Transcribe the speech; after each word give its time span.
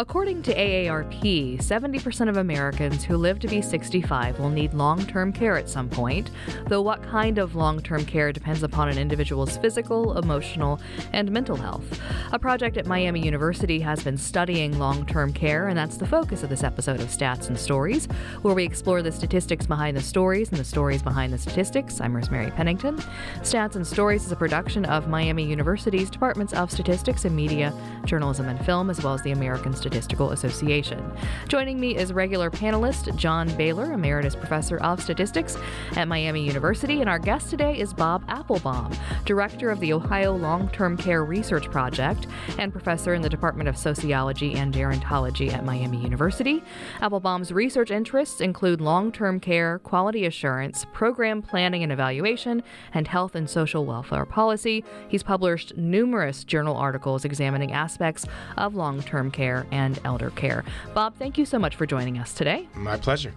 According 0.00 0.40
to 0.44 0.54
AARP, 0.54 1.58
70% 1.58 2.28
of 2.30 2.38
Americans 2.38 3.04
who 3.04 3.18
live 3.18 3.38
to 3.40 3.46
be 3.46 3.60
65 3.60 4.38
will 4.38 4.48
need 4.48 4.72
long 4.72 5.04
term 5.04 5.30
care 5.30 5.58
at 5.58 5.68
some 5.68 5.90
point, 5.90 6.30
though 6.68 6.80
what 6.80 7.02
kind 7.02 7.36
of 7.36 7.54
long 7.54 7.82
term 7.82 8.06
care 8.06 8.32
depends 8.32 8.62
upon 8.62 8.88
an 8.88 8.96
individual's 8.96 9.58
physical, 9.58 10.16
emotional, 10.16 10.80
and 11.12 11.30
mental 11.30 11.54
health. 11.54 11.84
A 12.32 12.38
project 12.38 12.78
at 12.78 12.86
Miami 12.86 13.22
University 13.22 13.78
has 13.80 14.02
been 14.02 14.16
studying 14.16 14.78
long 14.78 15.04
term 15.04 15.34
care, 15.34 15.68
and 15.68 15.76
that's 15.76 15.98
the 15.98 16.06
focus 16.06 16.42
of 16.42 16.48
this 16.48 16.64
episode 16.64 17.00
of 17.00 17.08
Stats 17.08 17.48
and 17.48 17.58
Stories, 17.58 18.06
where 18.40 18.54
we 18.54 18.64
explore 18.64 19.02
the 19.02 19.12
statistics 19.12 19.66
behind 19.66 19.98
the 19.98 20.02
stories 20.02 20.48
and 20.48 20.58
the 20.58 20.64
stories 20.64 21.02
behind 21.02 21.30
the 21.30 21.38
statistics. 21.38 22.00
I'm 22.00 22.16
Rosemary 22.16 22.50
Pennington. 22.52 22.96
Stats 23.40 23.76
and 23.76 23.86
Stories 23.86 24.24
is 24.24 24.32
a 24.32 24.36
production 24.36 24.86
of 24.86 25.08
Miami 25.08 25.44
University's 25.44 26.08
Departments 26.08 26.54
of 26.54 26.70
Statistics 26.70 27.26
and 27.26 27.36
Media, 27.36 27.70
Journalism 28.06 28.48
and 28.48 28.64
Film, 28.64 28.88
as 28.88 29.02
well 29.02 29.12
as 29.12 29.20
the 29.20 29.32
American 29.32 29.74
Statistical 29.90 30.30
Association. 30.30 31.04
Joining 31.48 31.80
me 31.80 31.96
is 31.96 32.12
regular 32.12 32.48
panelist 32.48 33.12
John 33.16 33.48
Bailer, 33.56 33.92
Emeritus 33.92 34.36
Professor 34.36 34.76
of 34.78 35.02
Statistics 35.02 35.56
at 35.96 36.06
Miami 36.06 36.46
University, 36.46 37.00
and 37.00 37.10
our 37.10 37.18
guest 37.18 37.50
today 37.50 37.76
is 37.76 37.92
Bob 37.92 38.22
Applebaum, 38.28 38.92
Director 39.24 39.68
of 39.68 39.80
the 39.80 39.92
Ohio 39.92 40.36
Long 40.36 40.68
Term 40.68 40.96
Care 40.96 41.24
Research 41.24 41.68
Project 41.72 42.28
and 42.56 42.70
Professor 42.70 43.14
in 43.14 43.22
the 43.22 43.28
Department 43.28 43.68
of 43.68 43.76
Sociology 43.76 44.54
and 44.54 44.72
Gerontology 44.72 45.52
at 45.52 45.64
Miami 45.64 46.00
University. 46.00 46.62
Applebaum's 47.00 47.50
research 47.50 47.90
interests 47.90 48.40
include 48.40 48.80
long 48.80 49.10
term 49.10 49.40
care, 49.40 49.80
quality 49.80 50.24
assurance, 50.24 50.86
program 50.92 51.42
planning 51.42 51.82
and 51.82 51.90
evaluation, 51.90 52.62
and 52.94 53.08
health 53.08 53.34
and 53.34 53.50
social 53.50 53.84
welfare 53.84 54.24
policy. 54.24 54.84
He's 55.08 55.24
published 55.24 55.76
numerous 55.76 56.44
journal 56.44 56.76
articles 56.76 57.24
examining 57.24 57.72
aspects 57.72 58.24
of 58.56 58.76
long 58.76 59.02
term 59.02 59.32
care 59.32 59.66
and 59.72 59.79
elder 60.04 60.30
care. 60.30 60.64
Bob, 60.94 61.14
thank 61.16 61.38
you 61.38 61.44
so 61.44 61.58
much 61.58 61.76
for 61.76 61.86
joining 61.86 62.18
us 62.18 62.32
today. 62.32 62.68
My 62.74 62.96
pleasure. 62.96 63.34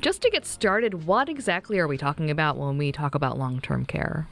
Just 0.00 0.22
to 0.22 0.30
get 0.30 0.44
started, 0.44 1.04
what 1.06 1.28
exactly 1.28 1.78
are 1.78 1.88
we 1.88 1.96
talking 1.96 2.30
about 2.30 2.56
when 2.56 2.78
we 2.78 2.92
talk 2.92 3.14
about 3.14 3.38
long 3.38 3.60
term 3.60 3.84
care? 3.84 4.26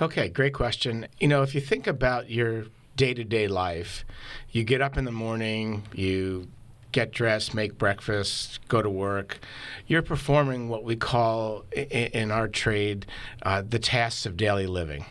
Okay, 0.00 0.28
great 0.28 0.54
question. 0.54 1.08
You 1.18 1.28
know, 1.28 1.42
if 1.42 1.54
you 1.54 1.60
think 1.60 1.86
about 1.86 2.30
your 2.30 2.66
day 2.96 3.14
to 3.14 3.24
day 3.24 3.48
life, 3.48 4.04
you 4.50 4.64
get 4.64 4.80
up 4.80 4.96
in 4.96 5.04
the 5.04 5.12
morning, 5.12 5.82
you 5.92 6.48
get 6.92 7.12
dressed, 7.12 7.54
make 7.54 7.76
breakfast, 7.78 8.60
go 8.68 8.80
to 8.80 8.90
work. 8.90 9.38
You're 9.86 10.02
performing 10.02 10.68
what 10.68 10.84
we 10.84 10.96
call 10.96 11.64
in 11.72 12.30
our 12.30 12.48
trade 12.48 13.06
uh, 13.42 13.62
the 13.68 13.78
tasks 13.78 14.26
of 14.26 14.36
daily 14.36 14.66
living. 14.66 15.04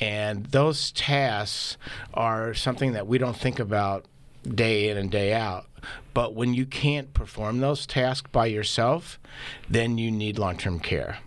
And 0.00 0.46
those 0.46 0.90
tasks 0.92 1.76
are 2.12 2.54
something 2.54 2.92
that 2.92 3.06
we 3.06 3.18
don't 3.18 3.36
think 3.36 3.58
about 3.58 4.06
day 4.44 4.88
in 4.88 4.96
and 4.96 5.10
day 5.10 5.32
out. 5.32 5.66
But 6.12 6.34
when 6.34 6.54
you 6.54 6.66
can't 6.66 7.12
perform 7.12 7.60
those 7.60 7.86
tasks 7.86 8.30
by 8.30 8.46
yourself, 8.46 9.18
then 9.68 9.98
you 9.98 10.10
need 10.10 10.38
long 10.38 10.56
term 10.56 10.78
care. 10.78 11.18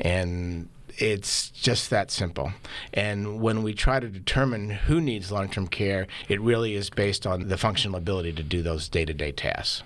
And 0.00 0.68
it's 0.98 1.50
just 1.50 1.90
that 1.90 2.10
simple. 2.10 2.52
And 2.92 3.40
when 3.40 3.62
we 3.62 3.74
try 3.74 4.00
to 4.00 4.08
determine 4.08 4.70
who 4.70 5.00
needs 5.00 5.30
long 5.30 5.48
term 5.48 5.68
care, 5.68 6.06
it 6.28 6.40
really 6.40 6.74
is 6.74 6.90
based 6.90 7.26
on 7.26 7.48
the 7.48 7.58
functional 7.58 7.96
ability 7.96 8.32
to 8.34 8.42
do 8.42 8.62
those 8.62 8.88
day 8.88 9.04
to 9.04 9.14
day 9.14 9.32
tasks. 9.32 9.82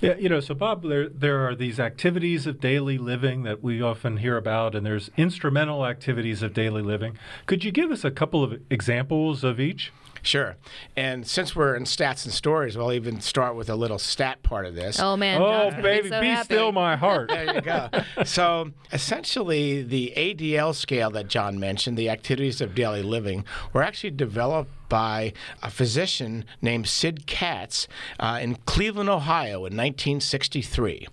Yeah, 0.00 0.16
you 0.16 0.28
know, 0.28 0.40
so 0.40 0.54
Bob, 0.54 0.82
there, 0.82 1.08
there 1.08 1.46
are 1.46 1.54
these 1.54 1.78
activities 1.78 2.44
of 2.46 2.60
daily 2.60 2.98
living 2.98 3.44
that 3.44 3.62
we 3.62 3.80
often 3.80 4.16
hear 4.16 4.36
about, 4.36 4.74
and 4.74 4.84
there's 4.84 5.10
instrumental 5.16 5.86
activities 5.86 6.42
of 6.42 6.52
daily 6.52 6.82
living. 6.82 7.16
Could 7.46 7.62
you 7.62 7.70
give 7.70 7.92
us 7.92 8.04
a 8.04 8.10
couple 8.10 8.42
of 8.42 8.60
examples 8.68 9.44
of 9.44 9.60
each? 9.60 9.92
Sure. 10.22 10.56
And 10.96 11.26
since 11.26 11.56
we're 11.56 11.74
in 11.74 11.84
stats 11.84 12.24
and 12.24 12.32
stories, 12.32 12.76
we'll 12.76 12.92
even 12.92 13.20
start 13.20 13.56
with 13.56 13.68
a 13.70 13.76
little 13.76 13.98
stat 13.98 14.42
part 14.42 14.66
of 14.66 14.74
this. 14.74 15.00
Oh, 15.00 15.16
man. 15.16 15.40
Oh, 15.40 15.70
baby, 15.82 16.02
be, 16.02 16.08
so 16.08 16.20
be 16.20 16.36
still 16.36 16.72
my 16.72 16.96
heart. 16.96 17.28
there 17.28 17.54
you 17.54 17.60
go. 17.60 17.88
so 18.24 18.70
essentially, 18.92 19.82
the 19.82 20.12
ADL 20.16 20.74
scale 20.74 21.10
that 21.10 21.28
John 21.28 21.58
mentioned, 21.58 21.96
the 21.96 22.10
activities 22.10 22.60
of 22.60 22.74
daily 22.74 23.02
living, 23.02 23.44
were 23.72 23.82
actually 23.82 24.10
developed 24.10 24.70
by 24.88 25.32
a 25.62 25.70
physician 25.70 26.44
named 26.60 26.86
Sid 26.86 27.26
Katz 27.26 27.88
uh, 28.18 28.38
in 28.42 28.56
Cleveland, 28.66 29.08
Ohio 29.08 29.58
in 29.58 29.76
1963. 29.76 31.06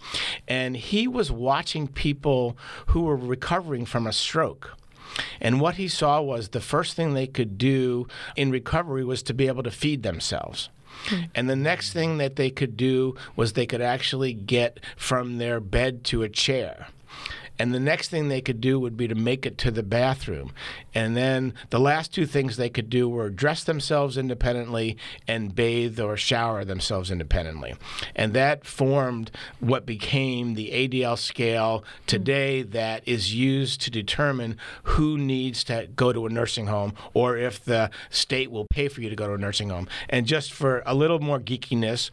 And 0.47 0.75
he 0.75 1.07
was 1.07 1.31
watching 1.31 1.88
people 1.88 2.57
who 2.88 3.01
were 3.03 3.16
recovering 3.16 3.85
from 3.85 4.06
a 4.06 4.12
stroke. 4.12 4.75
And 5.42 5.62
what 5.62 5.76
he 5.76 5.88
saw 5.88 6.22
was 6.22 6.50
the 6.50 6.62
first 6.62 6.96
thing 6.96 7.14
they 7.14 7.28
could 7.28 7.58
do 7.58 8.08
in 8.36 8.52
recovery 8.52 9.04
was 9.04 9.24
to 9.24 9.34
be 9.34 9.48
able 9.48 9.64
to 9.64 9.72
feed 9.72 10.04
themselves. 10.04 10.70
Hmm. 11.08 11.22
And 11.36 11.50
the 11.50 11.56
next 11.56 11.94
thing 11.94 12.18
that 12.18 12.36
they 12.36 12.50
could 12.50 12.76
do 12.76 13.16
was 13.36 13.54
they 13.54 13.66
could 13.66 13.82
actually 13.82 14.34
get 14.34 14.80
from 14.96 15.38
their 15.38 15.60
bed 15.60 16.04
to 16.06 16.24
a 16.24 16.30
chair. 16.30 16.88
And 17.59 17.73
the 17.73 17.79
next 17.79 18.09
thing 18.09 18.28
they 18.28 18.41
could 18.41 18.62
do 18.62 18.79
would 18.79 18.97
be 18.97 19.07
to 19.07 19.16
make 19.16 19.45
it 19.45 19.57
to 19.59 19.72
the 19.72 19.84
bathroom. 19.84 20.51
And 20.94 21.16
then 21.16 21.53
the 21.69 21.79
last 21.79 22.13
two 22.13 22.25
things 22.25 22.57
they 22.57 22.69
could 22.69 22.90
do 22.90 23.09
were 23.09 23.29
dress 23.29 23.63
themselves 23.63 24.18
independently 24.18 24.97
and 25.28 25.56
bathe 25.56 26.00
or 26.00 26.18
shower 26.18 26.63
themselves 26.63 27.12
independently. 27.12 27.75
And 28.16 28.34
that 28.34 28.66
formed 28.66 29.31
what 29.59 29.85
became 29.85 30.53
the 30.53 30.72
ADL 30.72 31.18
scale 31.18 31.84
today 32.06 32.62
that 32.62 33.07
is 33.07 33.34
used 33.34 33.81
to 33.81 33.91
determine 33.91 34.57
who 34.84 35.18
needs 35.18 35.63
to 35.66 35.88
go 35.95 36.13
to 36.13 36.25
a 36.25 36.29
nursing 36.29 36.68
home 36.68 36.94
or 37.13 37.38
if 37.38 37.63
the 37.63 37.89
state 38.09 38.51
will 38.51 38.68
pay 38.69 38.88
for 38.88 39.01
you 39.01 39.09
to 39.09 39.16
go 39.16 39.28
to 39.28 39.34
a 39.34 39.38
nursing 39.38 39.69
home. 39.69 39.88
And 40.09 40.25
just 40.25 40.53
for 40.53 40.84
a 40.85 40.94
little 40.94 41.19
more 41.19 41.39
geekiness, 41.39 42.09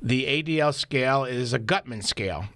the 0.00 0.24
ADL 0.24 0.74
scale 0.74 1.24
is 1.24 1.52
a 1.52 1.58
Guttman 1.58 2.04
scale. 2.04 2.46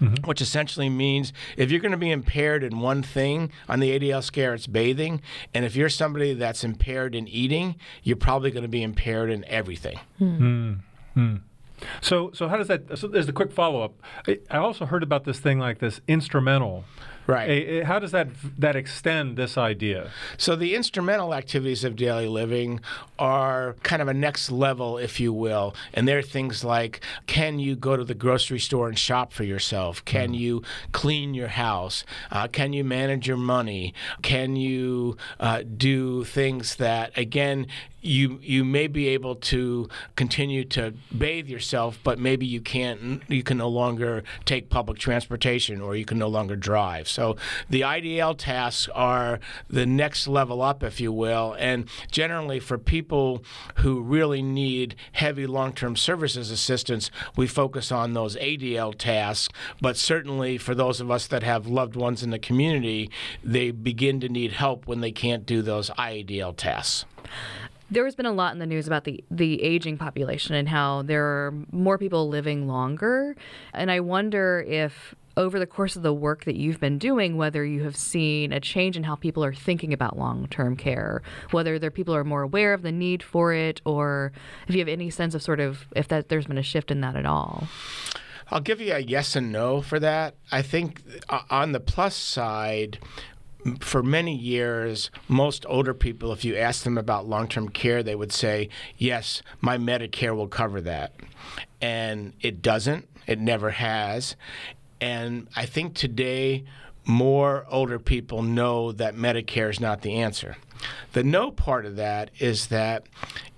Mm-hmm. 0.00 0.26
Which 0.26 0.42
essentially 0.42 0.90
means 0.90 1.32
if 1.56 1.70
you're 1.70 1.80
going 1.80 1.92
to 1.92 1.96
be 1.96 2.10
impaired 2.10 2.62
in 2.62 2.80
one 2.80 3.02
thing 3.02 3.50
on 3.68 3.80
the 3.80 3.98
ADL 3.98 4.22
scale, 4.22 4.52
it's 4.52 4.66
bathing. 4.66 5.22
And 5.54 5.64
if 5.64 5.74
you're 5.74 5.88
somebody 5.88 6.34
that's 6.34 6.64
impaired 6.64 7.14
in 7.14 7.26
eating, 7.28 7.76
you're 8.02 8.16
probably 8.16 8.50
going 8.50 8.62
to 8.62 8.68
be 8.68 8.82
impaired 8.82 9.30
in 9.30 9.44
everything. 9.46 9.98
Mm-hmm. 10.20 10.72
Mm-hmm. 11.18 11.36
So, 12.00 12.30
so 12.32 12.48
how 12.48 12.56
does 12.56 12.68
that? 12.68 12.98
So, 12.98 13.06
there's 13.06 13.28
a 13.28 13.32
quick 13.32 13.52
follow 13.52 13.82
up. 13.82 13.94
I 14.50 14.56
also 14.58 14.86
heard 14.86 15.02
about 15.02 15.24
this 15.24 15.38
thing 15.38 15.58
like 15.58 15.78
this 15.78 16.00
instrumental 16.08 16.84
Right. 17.26 17.84
How 17.84 17.98
does 17.98 18.12
that 18.12 18.28
that 18.58 18.76
extend 18.76 19.36
this 19.36 19.58
idea? 19.58 20.10
So 20.38 20.54
the 20.54 20.76
instrumental 20.76 21.34
activities 21.34 21.82
of 21.82 21.96
daily 21.96 22.28
living 22.28 22.80
are 23.18 23.74
kind 23.82 24.00
of 24.00 24.06
a 24.06 24.14
next 24.14 24.50
level, 24.50 24.96
if 24.96 25.18
you 25.18 25.32
will, 25.32 25.74
and 25.92 26.06
they're 26.06 26.22
things 26.22 26.62
like: 26.62 27.00
Can 27.26 27.58
you 27.58 27.74
go 27.74 27.96
to 27.96 28.04
the 28.04 28.14
grocery 28.14 28.60
store 28.60 28.88
and 28.88 28.96
shop 28.96 29.32
for 29.32 29.42
yourself? 29.42 30.04
Can 30.04 30.32
mm. 30.32 30.38
you 30.38 30.62
clean 30.92 31.34
your 31.34 31.48
house? 31.48 32.04
Uh, 32.30 32.46
can 32.46 32.72
you 32.72 32.84
manage 32.84 33.26
your 33.26 33.36
money? 33.36 33.92
Can 34.22 34.54
you 34.54 35.16
uh, 35.40 35.62
do 35.76 36.22
things 36.22 36.76
that 36.76 37.10
again 37.18 37.66
you 38.00 38.38
you 38.42 38.64
may 38.64 38.86
be 38.86 39.08
able 39.08 39.34
to 39.34 39.88
continue 40.14 40.64
to 40.64 40.94
bathe 41.16 41.48
yourself, 41.48 41.98
but 42.04 42.18
maybe 42.18 42.46
you 42.46 42.60
can't. 42.60 43.22
You 43.28 43.42
can 43.42 43.58
no 43.58 43.68
longer 43.68 44.22
take 44.44 44.70
public 44.70 44.98
transportation, 44.98 45.80
or 45.80 45.96
you 45.96 46.04
can 46.04 46.18
no 46.18 46.28
longer 46.28 46.56
drive. 46.56 47.08
So 47.08 47.36
the 47.68 47.80
IDL 47.80 48.36
tasks 48.38 48.88
are 48.94 49.40
the 49.68 49.86
next 49.86 50.28
level 50.28 50.62
up, 50.62 50.82
if 50.82 51.00
you 51.00 51.12
will. 51.12 51.56
And 51.58 51.88
generally, 52.10 52.60
for 52.60 52.78
people 52.78 53.42
who 53.76 54.00
really 54.00 54.42
need 54.42 54.94
heavy 55.12 55.46
long-term 55.46 55.96
services 55.96 56.50
assistance, 56.50 57.10
we 57.36 57.46
focus 57.46 57.90
on 57.90 58.12
those 58.12 58.36
ADL 58.36 58.94
tasks. 58.96 59.52
But 59.80 59.96
certainly, 59.96 60.58
for 60.58 60.74
those 60.74 61.00
of 61.00 61.10
us 61.10 61.26
that 61.26 61.42
have 61.42 61.66
loved 61.66 61.96
ones 61.96 62.22
in 62.22 62.30
the 62.30 62.38
community, 62.38 63.10
they 63.42 63.70
begin 63.70 64.20
to 64.20 64.28
need 64.28 64.52
help 64.52 64.86
when 64.86 65.00
they 65.00 65.12
can't 65.12 65.46
do 65.46 65.62
those 65.62 65.90
IADL 65.90 66.56
tasks. 66.56 67.04
There 67.90 68.04
has 68.04 68.14
been 68.16 68.26
a 68.26 68.32
lot 68.32 68.52
in 68.52 68.58
the 68.58 68.66
news 68.66 68.86
about 68.86 69.04
the, 69.04 69.22
the 69.30 69.62
aging 69.62 69.96
population 69.96 70.54
and 70.54 70.68
how 70.68 71.02
there 71.02 71.24
are 71.24 71.54
more 71.70 71.98
people 71.98 72.28
living 72.28 72.66
longer. 72.66 73.36
And 73.72 73.90
I 73.90 74.00
wonder 74.00 74.64
if 74.66 75.14
over 75.36 75.58
the 75.58 75.66
course 75.66 75.96
of 75.96 76.02
the 76.02 76.12
work 76.12 76.44
that 76.44 76.56
you've 76.56 76.80
been 76.80 76.98
doing, 76.98 77.36
whether 77.36 77.64
you 77.64 77.84
have 77.84 77.96
seen 77.96 78.52
a 78.52 78.60
change 78.60 78.96
in 78.96 79.04
how 79.04 79.14
people 79.14 79.44
are 79.44 79.54
thinking 79.54 79.92
about 79.92 80.18
long 80.18 80.48
term 80.48 80.76
care, 80.76 81.22
whether 81.50 81.78
there 81.78 81.90
people 81.90 82.14
are 82.14 82.24
more 82.24 82.42
aware 82.42 82.72
of 82.72 82.82
the 82.82 82.92
need 82.92 83.22
for 83.22 83.52
it, 83.52 83.80
or 83.84 84.32
if 84.66 84.74
you 84.74 84.80
have 84.80 84.88
any 84.88 85.10
sense 85.10 85.34
of 85.34 85.42
sort 85.42 85.60
of 85.60 85.86
if 85.94 86.08
that 86.08 86.28
there's 86.28 86.46
been 86.46 86.58
a 86.58 86.62
shift 86.62 86.90
in 86.90 87.00
that 87.02 87.16
at 87.16 87.26
all. 87.26 87.68
I'll 88.50 88.60
give 88.60 88.80
you 88.80 88.92
a 88.92 89.00
yes 89.00 89.34
and 89.34 89.50
no 89.50 89.82
for 89.82 89.98
that. 90.00 90.36
I 90.52 90.62
think 90.62 91.02
uh, 91.28 91.40
on 91.50 91.72
the 91.72 91.80
plus 91.80 92.14
side, 92.14 92.98
for 93.80 94.02
many 94.02 94.34
years, 94.34 95.10
most 95.28 95.64
older 95.68 95.94
people, 95.94 96.32
if 96.32 96.44
you 96.44 96.56
ask 96.56 96.84
them 96.84 96.98
about 96.98 97.28
long 97.28 97.48
term 97.48 97.68
care, 97.68 98.02
they 98.02 98.14
would 98.14 98.32
say, 98.32 98.68
Yes, 98.96 99.42
my 99.60 99.78
Medicare 99.78 100.34
will 100.34 100.48
cover 100.48 100.80
that. 100.82 101.14
And 101.80 102.32
it 102.40 102.62
doesn't, 102.62 103.08
it 103.26 103.38
never 103.38 103.70
has. 103.70 104.36
And 105.00 105.48
I 105.54 105.66
think 105.66 105.94
today, 105.94 106.64
more 107.04 107.66
older 107.68 107.98
people 107.98 108.42
know 108.42 108.92
that 108.92 109.14
Medicare 109.14 109.70
is 109.70 109.80
not 109.80 110.02
the 110.02 110.14
answer. 110.16 110.56
The 111.12 111.22
no 111.22 111.50
part 111.50 111.86
of 111.86 111.96
that 111.96 112.30
is 112.38 112.66
that 112.68 113.06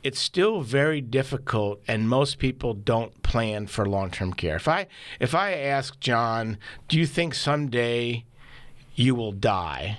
it's 0.03 0.21
still 0.21 0.61
very 0.61 1.01
difficult, 1.01 1.81
and 1.89 2.09
most 2.09 2.39
people 2.39 2.75
don't 2.75 3.23
plan 3.23 3.67
for 3.67 3.87
long-term 3.87 4.35
care. 4.35 4.57
If 4.57 4.69
I 4.69 4.87
if 5.19 5.35
I 5.35 5.55
ask 5.55 5.99
John, 5.99 6.59
do 6.87 6.99
you 6.99 7.07
think 7.07 7.35
someday 7.35 8.25
you 8.99 9.15
will 9.15 9.33
die? 9.33 9.99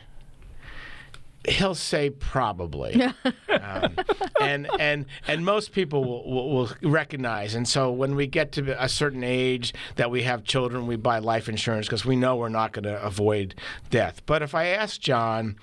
He'll 1.47 1.73
say 1.73 2.09
probably, 2.09 3.01
um, 3.49 3.95
and 4.41 4.69
and 4.77 5.05
and 5.25 5.45
most 5.45 5.71
people 5.71 6.03
will, 6.03 6.29
will, 6.29 6.49
will 6.49 6.71
recognize. 6.83 7.55
And 7.55 7.65
so 7.65 7.91
when 7.91 8.15
we 8.15 8.27
get 8.27 8.51
to 8.53 8.83
a 8.83 8.89
certain 8.89 9.23
age 9.23 9.73
that 9.95 10.11
we 10.11 10.23
have 10.23 10.43
children, 10.43 10.85
we 10.85 10.97
buy 10.97 11.19
life 11.19 11.47
insurance 11.47 11.87
because 11.87 12.03
we 12.03 12.17
know 12.17 12.35
we're 12.35 12.49
not 12.49 12.73
going 12.73 12.83
to 12.83 13.01
avoid 13.01 13.55
death. 13.89 14.21
But 14.25 14.41
if 14.41 14.53
I 14.53 14.65
ask 14.65 14.99
John, 14.99 15.55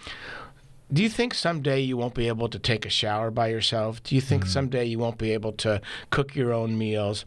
do 0.91 1.03
you 1.03 1.11
think 1.11 1.35
someday 1.35 1.81
you 1.81 1.99
won't 1.99 2.15
be 2.15 2.29
able 2.29 2.49
to 2.49 2.59
take 2.59 2.87
a 2.87 2.91
shower 2.91 3.31
by 3.31 3.49
yourself? 3.49 4.03
Do 4.03 4.15
you 4.15 4.23
think 4.23 4.45
mm-hmm. 4.45 4.53
someday 4.53 4.87
you 4.87 4.99
won't 4.99 5.19
be 5.19 5.33
able 5.33 5.53
to 5.53 5.83
cook 6.09 6.35
your 6.35 6.55
own 6.55 6.79
meals? 6.79 7.25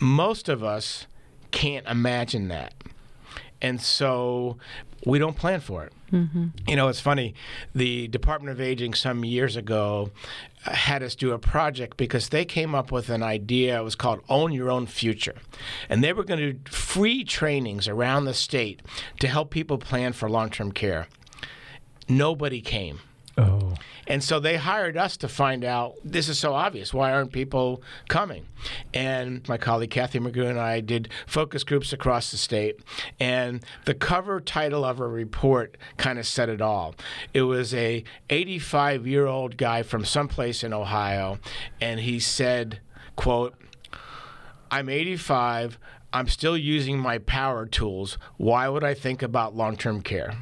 Most 0.00 0.48
of 0.48 0.64
us 0.64 1.06
can't 1.50 1.86
imagine 1.86 2.48
that. 2.48 2.72
And 3.62 3.80
so 3.80 4.56
we 5.04 5.18
don't 5.18 5.36
plan 5.36 5.60
for 5.60 5.84
it. 5.84 5.92
Mm-hmm. 6.12 6.48
You 6.66 6.76
know, 6.76 6.88
it's 6.88 7.00
funny. 7.00 7.34
The 7.74 8.08
Department 8.08 8.52
of 8.52 8.60
Aging 8.60 8.94
some 8.94 9.24
years 9.24 9.56
ago 9.56 10.10
had 10.62 11.02
us 11.02 11.14
do 11.14 11.32
a 11.32 11.38
project 11.38 11.96
because 11.96 12.28
they 12.28 12.44
came 12.44 12.74
up 12.74 12.92
with 12.92 13.08
an 13.08 13.22
idea. 13.22 13.80
It 13.80 13.84
was 13.84 13.94
called 13.94 14.20
Own 14.28 14.52
Your 14.52 14.70
Own 14.70 14.86
Future. 14.86 15.36
And 15.88 16.04
they 16.04 16.12
were 16.12 16.24
going 16.24 16.40
to 16.40 16.52
do 16.52 16.70
free 16.70 17.24
trainings 17.24 17.88
around 17.88 18.24
the 18.24 18.34
state 18.34 18.82
to 19.20 19.28
help 19.28 19.50
people 19.50 19.78
plan 19.78 20.12
for 20.12 20.28
long 20.28 20.50
term 20.50 20.72
care. 20.72 21.08
Nobody 22.08 22.60
came. 22.60 23.00
Oh. 23.40 23.74
And 24.06 24.24
so 24.24 24.40
they 24.40 24.56
hired 24.56 24.96
us 24.96 25.16
to 25.18 25.28
find 25.28 25.64
out 25.64 25.94
this 26.02 26.28
is 26.28 26.38
so 26.38 26.52
obvious. 26.52 26.92
Why 26.92 27.12
aren't 27.12 27.30
people 27.30 27.80
coming? 28.08 28.46
And 28.92 29.48
my 29.48 29.56
colleague 29.56 29.90
Kathy 29.90 30.18
McGrew 30.18 30.50
and 30.50 30.58
I 30.58 30.80
did 30.80 31.10
focus 31.26 31.62
groups 31.62 31.92
across 31.92 32.32
the 32.32 32.36
state. 32.36 32.80
And 33.20 33.64
the 33.84 33.94
cover 33.94 34.40
title 34.40 34.84
of 34.84 34.98
a 34.98 35.06
report 35.06 35.76
kind 35.96 36.18
of 36.18 36.26
said 36.26 36.48
it 36.48 36.60
all. 36.60 36.96
It 37.32 37.42
was 37.42 37.72
a 37.72 38.02
85 38.28 39.06
year 39.06 39.26
old 39.26 39.56
guy 39.56 39.84
from 39.84 40.04
someplace 40.04 40.64
in 40.64 40.72
Ohio, 40.72 41.38
and 41.80 42.00
he 42.00 42.18
said, 42.18 42.80
"quote 43.14 43.54
I'm 44.72 44.88
85. 44.88 45.78
I'm 46.12 46.28
still 46.28 46.56
using 46.56 46.98
my 46.98 47.18
power 47.18 47.66
tools. 47.66 48.18
Why 48.36 48.68
would 48.68 48.84
I 48.84 48.94
think 48.94 49.22
about 49.22 49.56
long 49.56 49.76
term 49.76 50.02
care? 50.02 50.34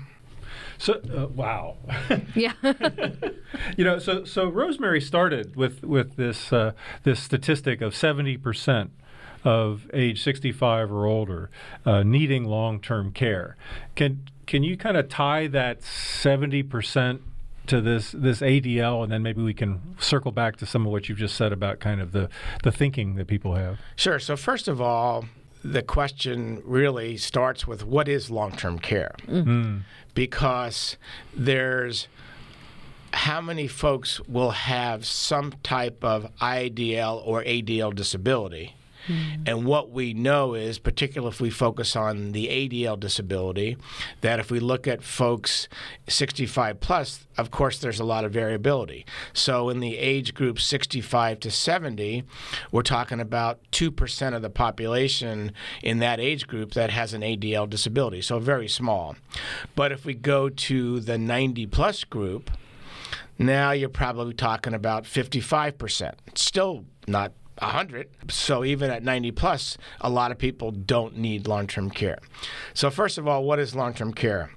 So 0.78 0.94
uh, 0.94 1.26
wow. 1.26 1.76
yeah. 2.34 2.52
you 3.76 3.84
know, 3.84 3.98
so 3.98 4.24
so 4.24 4.48
Rosemary 4.48 5.00
started 5.00 5.56
with 5.56 5.82
with 5.82 6.16
this 6.16 6.52
uh, 6.52 6.72
this 7.02 7.20
statistic 7.20 7.80
of 7.80 7.94
seventy 7.94 8.36
percent 8.36 8.92
of 9.44 9.88
age 9.94 10.22
65 10.22 10.90
or 10.90 11.06
older 11.06 11.48
uh, 11.86 12.02
needing 12.02 12.44
long-term 12.44 13.12
care. 13.12 13.56
Can 13.94 14.28
can 14.46 14.64
you 14.64 14.76
kind 14.76 14.96
of 14.96 15.08
tie 15.08 15.46
that 15.46 15.82
70 15.82 16.62
percent 16.64 17.22
to 17.66 17.80
this 17.80 18.12
this 18.12 18.40
ADL, 18.40 19.02
and 19.02 19.12
then 19.12 19.22
maybe 19.22 19.42
we 19.42 19.54
can 19.54 19.96
circle 20.00 20.32
back 20.32 20.56
to 20.56 20.66
some 20.66 20.86
of 20.86 20.92
what 20.92 21.08
you've 21.08 21.18
just 21.18 21.36
said 21.36 21.52
about 21.52 21.80
kind 21.80 22.00
of 22.00 22.12
the 22.12 22.28
the 22.62 22.72
thinking 22.72 23.16
that 23.16 23.26
people 23.26 23.54
have. 23.54 23.78
Sure. 23.96 24.18
So 24.18 24.36
first 24.36 24.68
of 24.68 24.80
all, 24.80 25.26
the 25.62 25.82
question 25.82 26.62
really 26.64 27.16
starts 27.16 27.66
with 27.66 27.84
what 27.84 28.08
is 28.08 28.30
long-term 28.30 28.78
care. 28.78 29.14
Mm 29.26 29.82
because 30.18 30.96
there's 31.32 32.08
how 33.12 33.40
many 33.40 33.68
folks 33.68 34.18
will 34.26 34.50
have 34.50 35.06
some 35.06 35.52
type 35.62 36.02
of 36.02 36.28
IDL 36.40 37.22
or 37.24 37.44
ADL 37.44 37.94
disability. 37.94 38.74
Mm-hmm. 39.08 39.42
And 39.46 39.64
what 39.64 39.90
we 39.90 40.14
know 40.14 40.54
is, 40.54 40.78
particularly 40.78 41.32
if 41.32 41.40
we 41.40 41.50
focus 41.50 41.96
on 41.96 42.32
the 42.32 42.46
ADL 42.48 43.00
disability, 43.00 43.76
that 44.20 44.38
if 44.38 44.50
we 44.50 44.60
look 44.60 44.86
at 44.86 45.02
folks 45.02 45.68
65 46.08 46.80
plus, 46.80 47.26
of 47.36 47.50
course, 47.50 47.78
there's 47.78 48.00
a 48.00 48.04
lot 48.04 48.24
of 48.24 48.32
variability. 48.32 49.06
So 49.32 49.68
in 49.68 49.80
the 49.80 49.96
age 49.96 50.34
group 50.34 50.60
65 50.60 51.40
to 51.40 51.50
70, 51.50 52.24
we're 52.70 52.82
talking 52.82 53.20
about 53.20 53.60
2% 53.72 54.34
of 54.34 54.42
the 54.42 54.50
population 54.50 55.52
in 55.82 55.98
that 55.98 56.20
age 56.20 56.46
group 56.46 56.72
that 56.72 56.90
has 56.90 57.14
an 57.14 57.22
ADL 57.22 57.68
disability, 57.68 58.20
so 58.20 58.38
very 58.38 58.68
small. 58.68 59.16
But 59.74 59.92
if 59.92 60.04
we 60.04 60.14
go 60.14 60.48
to 60.48 61.00
the 61.00 61.18
90 61.18 61.66
plus 61.66 62.04
group, 62.04 62.50
now 63.38 63.70
you're 63.70 63.88
probably 63.88 64.34
talking 64.34 64.74
about 64.74 65.04
55%. 65.04 66.14
Still 66.34 66.84
not 67.06 67.32
100. 67.60 68.08
So 68.30 68.64
even 68.64 68.90
at 68.90 69.02
90 69.02 69.32
plus, 69.32 69.78
a 70.00 70.10
lot 70.10 70.30
of 70.30 70.38
people 70.38 70.70
don't 70.70 71.16
need 71.16 71.46
long 71.46 71.66
term 71.66 71.90
care. 71.90 72.18
So, 72.74 72.90
first 72.90 73.18
of 73.18 73.26
all, 73.26 73.44
what 73.44 73.58
is 73.58 73.74
long 73.74 73.94
term 73.94 74.12
care? 74.12 74.50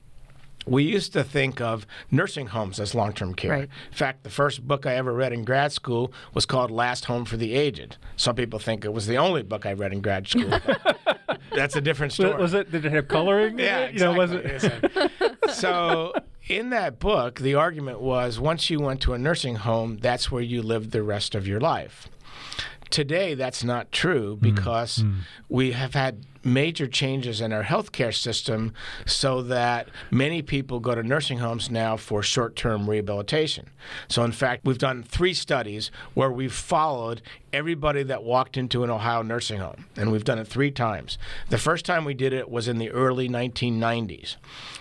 we 0.66 0.84
used 0.84 1.14
to 1.14 1.24
think 1.24 1.60
of 1.60 1.86
nursing 2.10 2.48
homes 2.48 2.80
as 2.80 2.94
long 2.94 3.14
term 3.14 3.34
care. 3.34 3.52
Right. 3.52 3.70
In 3.92 3.98
fact, 3.98 4.24
the 4.24 4.30
first 4.30 4.68
book 4.68 4.86
I 4.86 4.96
ever 4.96 5.14
read 5.14 5.34
in 5.34 5.44
grad 5.44 5.72
school 5.72 6.14
was 6.34 6.46
called 6.46 6.72
Last 6.72 7.06
Home 7.06 7.26
for 7.26 7.38
the 7.38 7.54
Aged. 7.54 7.98
Some 8.16 8.36
people 8.36 8.60
think 8.60 8.86
it 8.86 8.94
was 8.94 9.08
the 9.08 9.18
only 9.18 9.44
book 9.44 9.66
I 9.66 9.74
read 9.74 9.94
in 9.94 10.02
grad 10.02 10.28
school. 10.28 10.60
That's 11.56 11.76
a 11.76 11.82
different 11.82 12.14
story. 12.14 12.40
Was 12.40 12.54
it? 12.54 12.72
Did 12.72 12.86
it 12.86 12.92
have 12.92 13.08
coloring? 13.08 13.60
yeah, 13.60 13.80
exactly. 13.80 14.00
You 14.00 14.06
know, 14.06 14.18
was 14.18 14.32
it? 14.64 15.54
so 15.54 16.14
in 16.48 16.70
that 16.70 17.00
book, 17.00 17.40
the 17.40 17.56
argument 17.56 18.00
was 18.00 18.40
once 18.40 18.70
you 18.70 18.80
went 18.80 19.02
to 19.02 19.14
a 19.14 19.18
nursing 19.18 19.56
home, 19.56 19.98
that's 19.98 20.32
where 20.32 20.42
you 20.42 20.62
lived 20.62 20.92
the 20.92 21.04
rest 21.04 21.36
of 21.36 21.48
your 21.48 21.60
life. 21.60 22.08
Today, 22.92 23.34
that's 23.34 23.64
not 23.64 23.92
true 23.92 24.36
mm. 24.36 24.42
because 24.42 25.00
mm. 25.00 25.22
we 25.50 25.72
have 25.72 25.94
had 25.94 26.26
major 26.44 26.88
changes 26.88 27.42
in 27.42 27.54
our 27.54 27.64
healthcare 27.64 28.14
system 28.14 28.74
so 29.06 29.42
that 29.44 29.88
many 30.10 30.42
people 30.42 30.80
go 30.80 30.96
to 30.96 31.04
nursing 31.04 31.38
homes 31.38 31.70
now 31.70 31.96
for 31.96 32.24
short 32.24 32.56
term 32.56 32.90
rehabilitation. 32.90 33.70
So, 34.08 34.24
in 34.24 34.32
fact, 34.32 34.66
we've 34.66 34.78
done 34.78 35.04
three 35.04 35.34
studies 35.34 35.92
where 36.14 36.32
we've 36.32 36.54
followed 36.54 37.22
everybody 37.54 38.04
that 38.04 38.24
walked 38.24 38.58
into 38.58 38.84
an 38.84 38.90
Ohio 38.90 39.22
nursing 39.22 39.60
home, 39.60 39.86
and 39.96 40.12
we've 40.12 40.24
done 40.24 40.40
it 40.40 40.48
three 40.48 40.72
times. 40.72 41.18
The 41.50 41.58
first 41.58 41.86
time 41.86 42.06
we 42.06 42.14
did 42.14 42.34
it 42.34 42.50
was 42.50 42.68
in 42.68 42.78
the 42.78 42.90
early 42.92 43.28
1990s 43.28 44.38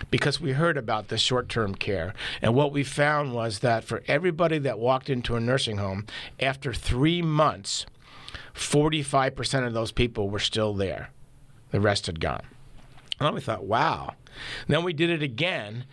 because 0.09 0.39
we 0.39 0.53
heard 0.53 0.77
about 0.77 1.09
this 1.09 1.21
short 1.21 1.49
term 1.49 1.75
care. 1.75 2.13
And 2.41 2.55
what 2.55 2.71
we 2.71 2.83
found 2.83 3.33
was 3.33 3.59
that 3.59 3.83
for 3.83 4.03
everybody 4.07 4.57
that 4.59 4.79
walked 4.79 5.09
into 5.09 5.35
a 5.35 5.39
nursing 5.39 5.77
home, 5.77 6.05
after 6.39 6.73
three 6.73 7.21
months, 7.21 7.85
45% 8.53 9.67
of 9.67 9.73
those 9.73 9.91
people 9.91 10.29
were 10.29 10.39
still 10.39 10.73
there. 10.73 11.09
The 11.71 11.79
rest 11.79 12.05
had 12.05 12.19
gone. 12.19 12.43
And 13.19 13.35
we 13.35 13.41
thought, 13.41 13.65
wow. 13.65 14.15
And 14.67 14.75
then 14.75 14.83
we 14.83 14.93
did 14.93 15.09
it 15.09 15.21
again 15.21 15.85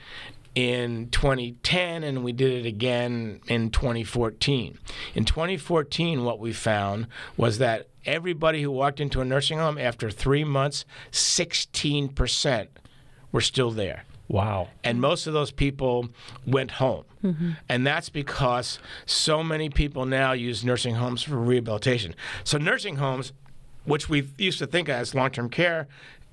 in 0.55 1.09
2010 1.11 2.03
and 2.03 2.25
we 2.25 2.33
did 2.33 2.65
it 2.65 2.67
again 2.67 3.41
in 3.47 3.71
2014. 3.71 4.79
In 5.15 5.25
2014, 5.25 6.25
what 6.25 6.41
we 6.41 6.53
found 6.53 7.07
was 7.37 7.59
that 7.59 7.89
everybody 8.05 8.63
who 8.63 8.71
walked 8.71 9.01
into 9.01 9.21
a 9.21 9.25
nursing 9.25 9.59
home 9.59 9.79
after 9.79 10.11
three 10.11 10.45
months, 10.45 10.85
16% 11.13 12.69
were 13.31 13.41
still 13.41 13.71
there. 13.71 14.05
Wow. 14.29 14.69
And 14.85 15.01
most 15.01 15.27
of 15.27 15.33
those 15.33 15.51
people 15.51 16.09
went 16.47 16.73
home. 16.73 17.05
Mm-hmm. 17.25 17.53
And 17.69 17.87
that's 17.87 18.11
because 18.11 18.79
so 19.07 19.43
many 19.43 19.71
people 19.71 20.05
now 20.05 20.33
use 20.33 20.65
nursing 20.65 20.97
homes 20.97 21.23
for 21.23 21.37
rehabilitation. 21.37 22.15
So, 22.45 22.59
nursing 22.59 22.97
homes, 22.97 23.33
which 23.85 24.09
we 24.09 24.29
used 24.37 24.59
to 24.59 24.67
think 24.67 24.89
of 24.89 24.97
as 24.97 25.15
long 25.15 25.31
term 25.31 25.49
care, 25.49 25.89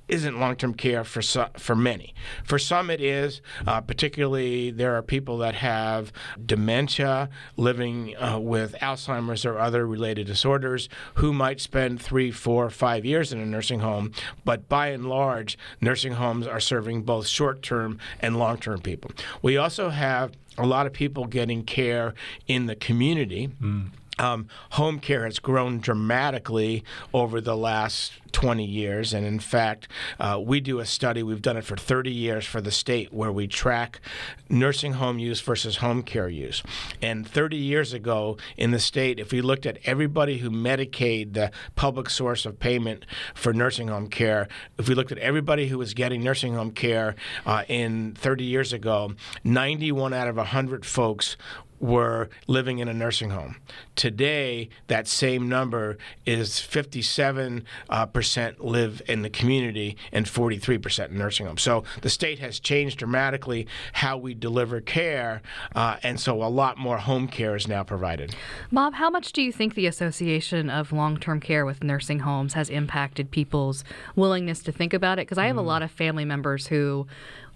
isn't 0.08 0.40
long-term 0.40 0.74
care 0.74 1.04
for 1.04 1.22
for 1.58 1.76
many. 1.76 2.14
For 2.44 2.60
some, 2.60 2.90
it 2.90 3.02
is. 3.02 3.42
Uh, 3.66 3.82
particularly, 3.82 4.72
there 4.72 4.96
are 4.96 5.02
people 5.02 5.38
that 5.40 5.56
have 5.56 6.12
dementia, 6.44 7.30
living 7.58 8.16
uh, 8.18 8.40
with 8.40 8.76
Alzheimer's 8.82 9.46
or 9.46 9.58
other 9.58 9.86
related 9.88 10.28
disorders, 10.28 10.90
who 11.16 11.34
might 11.34 11.60
spend 11.60 12.02
three, 12.02 12.32
four, 12.32 12.70
five 12.70 13.06
years 13.06 13.32
in 13.32 13.40
a 13.40 13.46
nursing 13.46 13.80
home. 13.80 14.12
But 14.44 14.70
by 14.70 14.88
and 14.88 15.08
large, 15.08 15.58
nursing 15.82 16.14
homes 16.14 16.48
are 16.48 16.60
serving 16.60 17.04
both 17.04 17.28
short-term 17.28 18.00
and 18.20 18.38
long-term 18.38 18.82
people. 18.82 19.12
We 19.42 19.58
also 19.58 19.90
have 19.90 20.34
a 20.58 20.66
lot 20.66 20.86
of 20.86 20.94
people 20.94 21.26
getting 21.26 21.64
care 21.64 22.14
in 22.48 22.66
the 22.66 22.76
community. 22.76 23.50
Mm 23.62 23.90
um, 24.20 24.48
home 24.72 25.00
care 25.00 25.26
has 25.26 25.40
grown 25.40 25.80
dramatically 25.80 26.84
over 27.14 27.42
the 27.42 27.56
last 27.56 28.14
20 28.36 28.66
years. 28.66 29.14
And 29.14 29.26
in 29.26 29.40
fact, 29.40 29.88
uh, 30.20 30.42
we 30.44 30.60
do 30.60 30.80
a 30.80 30.86
study, 30.86 31.24
we've 31.24 31.42
done 31.42 31.56
it 31.56 31.64
for 31.64 31.78
30 31.78 32.12
years 32.12 32.46
for 32.46 32.60
the 32.60 32.70
state, 32.70 33.14
where 33.14 33.32
we 33.32 33.48
track 33.48 34.02
nursing 34.50 34.94
home 34.94 35.20
use 35.20 35.40
versus 35.40 35.78
home 35.78 36.04
care 36.04 36.28
use. 36.28 36.62
And 37.02 37.26
30 37.26 37.56
years 37.56 37.94
ago 37.94 38.36
in 38.58 38.72
the 38.72 38.80
state, 38.80 39.20
if 39.20 39.32
we 39.32 39.40
looked 39.40 39.66
at 39.66 39.78
everybody 39.86 40.40
who 40.40 40.52
Medicaid, 40.52 41.34
the 41.34 41.50
public 41.76 42.10
source 42.10 42.46
of 42.46 42.60
payment 42.60 43.06
for 43.34 43.54
nursing 43.54 43.88
home 43.88 44.10
care, 44.10 44.50
if 44.78 44.90
we 44.90 44.96
looked 44.96 45.14
at 45.14 45.18
everybody 45.20 45.70
who 45.70 45.78
was 45.78 45.94
getting 45.94 46.22
nursing 46.22 46.56
home 46.56 46.72
care 46.72 47.16
uh, 47.46 47.64
in 47.70 48.16
30 48.16 48.44
years 48.44 48.74
ago, 48.74 49.14
91 49.46 50.14
out 50.14 50.28
of 50.28 50.36
100 50.36 50.86
folks 50.86 51.38
were 51.80 52.30
living 52.48 52.80
in 52.80 52.88
a 52.88 52.94
nursing 52.94 53.30
home. 53.30 53.58
Today, 53.96 54.70
that 54.88 55.08
same 55.08 55.50
number 55.50 55.98
is 56.26 56.60
57 56.60 57.66
uh, 57.90 58.06
percent 58.06 58.64
live 58.64 59.02
in 59.08 59.22
the 59.22 59.30
community 59.30 59.98
and 60.12 60.28
43 60.28 60.78
percent 60.78 61.12
in 61.12 61.18
nursing 61.18 61.46
homes. 61.46 61.62
So 61.62 61.84
the 62.02 62.10
state 62.10 62.40
has 62.40 62.60
changed 62.60 63.00
dramatically 63.00 63.68
how 63.94 64.18
we 64.18 64.34
deliver 64.34 64.82
care, 64.82 65.42
uh, 65.76 65.98
and 66.04 66.20
so 66.20 66.44
a 66.44 66.50
lot 66.50 66.78
more 66.78 66.98
home 66.98 67.28
care 67.28 67.56
is 67.56 67.68
now 67.68 67.84
provided. 67.84 68.36
Bob, 68.72 68.94
how 68.94 69.10
much 69.10 69.34
do 69.34 69.42
you 69.42 69.52
think 69.52 69.76
the 69.76 69.88
association 69.88 70.70
of 70.70 70.92
long 70.92 71.18
term 71.18 71.40
care 71.40 71.66
with 71.66 71.84
nursing 71.84 72.20
homes 72.20 72.54
has 72.54 72.70
impacted 72.70 73.32
people's 73.32 73.84
willingness 74.16 74.62
to 74.64 74.72
think 74.72 74.94
about 74.94 75.20
it? 75.20 75.24
Because 75.24 75.38
I 75.38 75.48
have 75.48 75.56
mm. 75.56 75.60
a 75.60 75.64
lot 75.64 75.82
of 75.82 75.92
family 75.92 76.26
members 76.26 76.68
who 76.68 77.08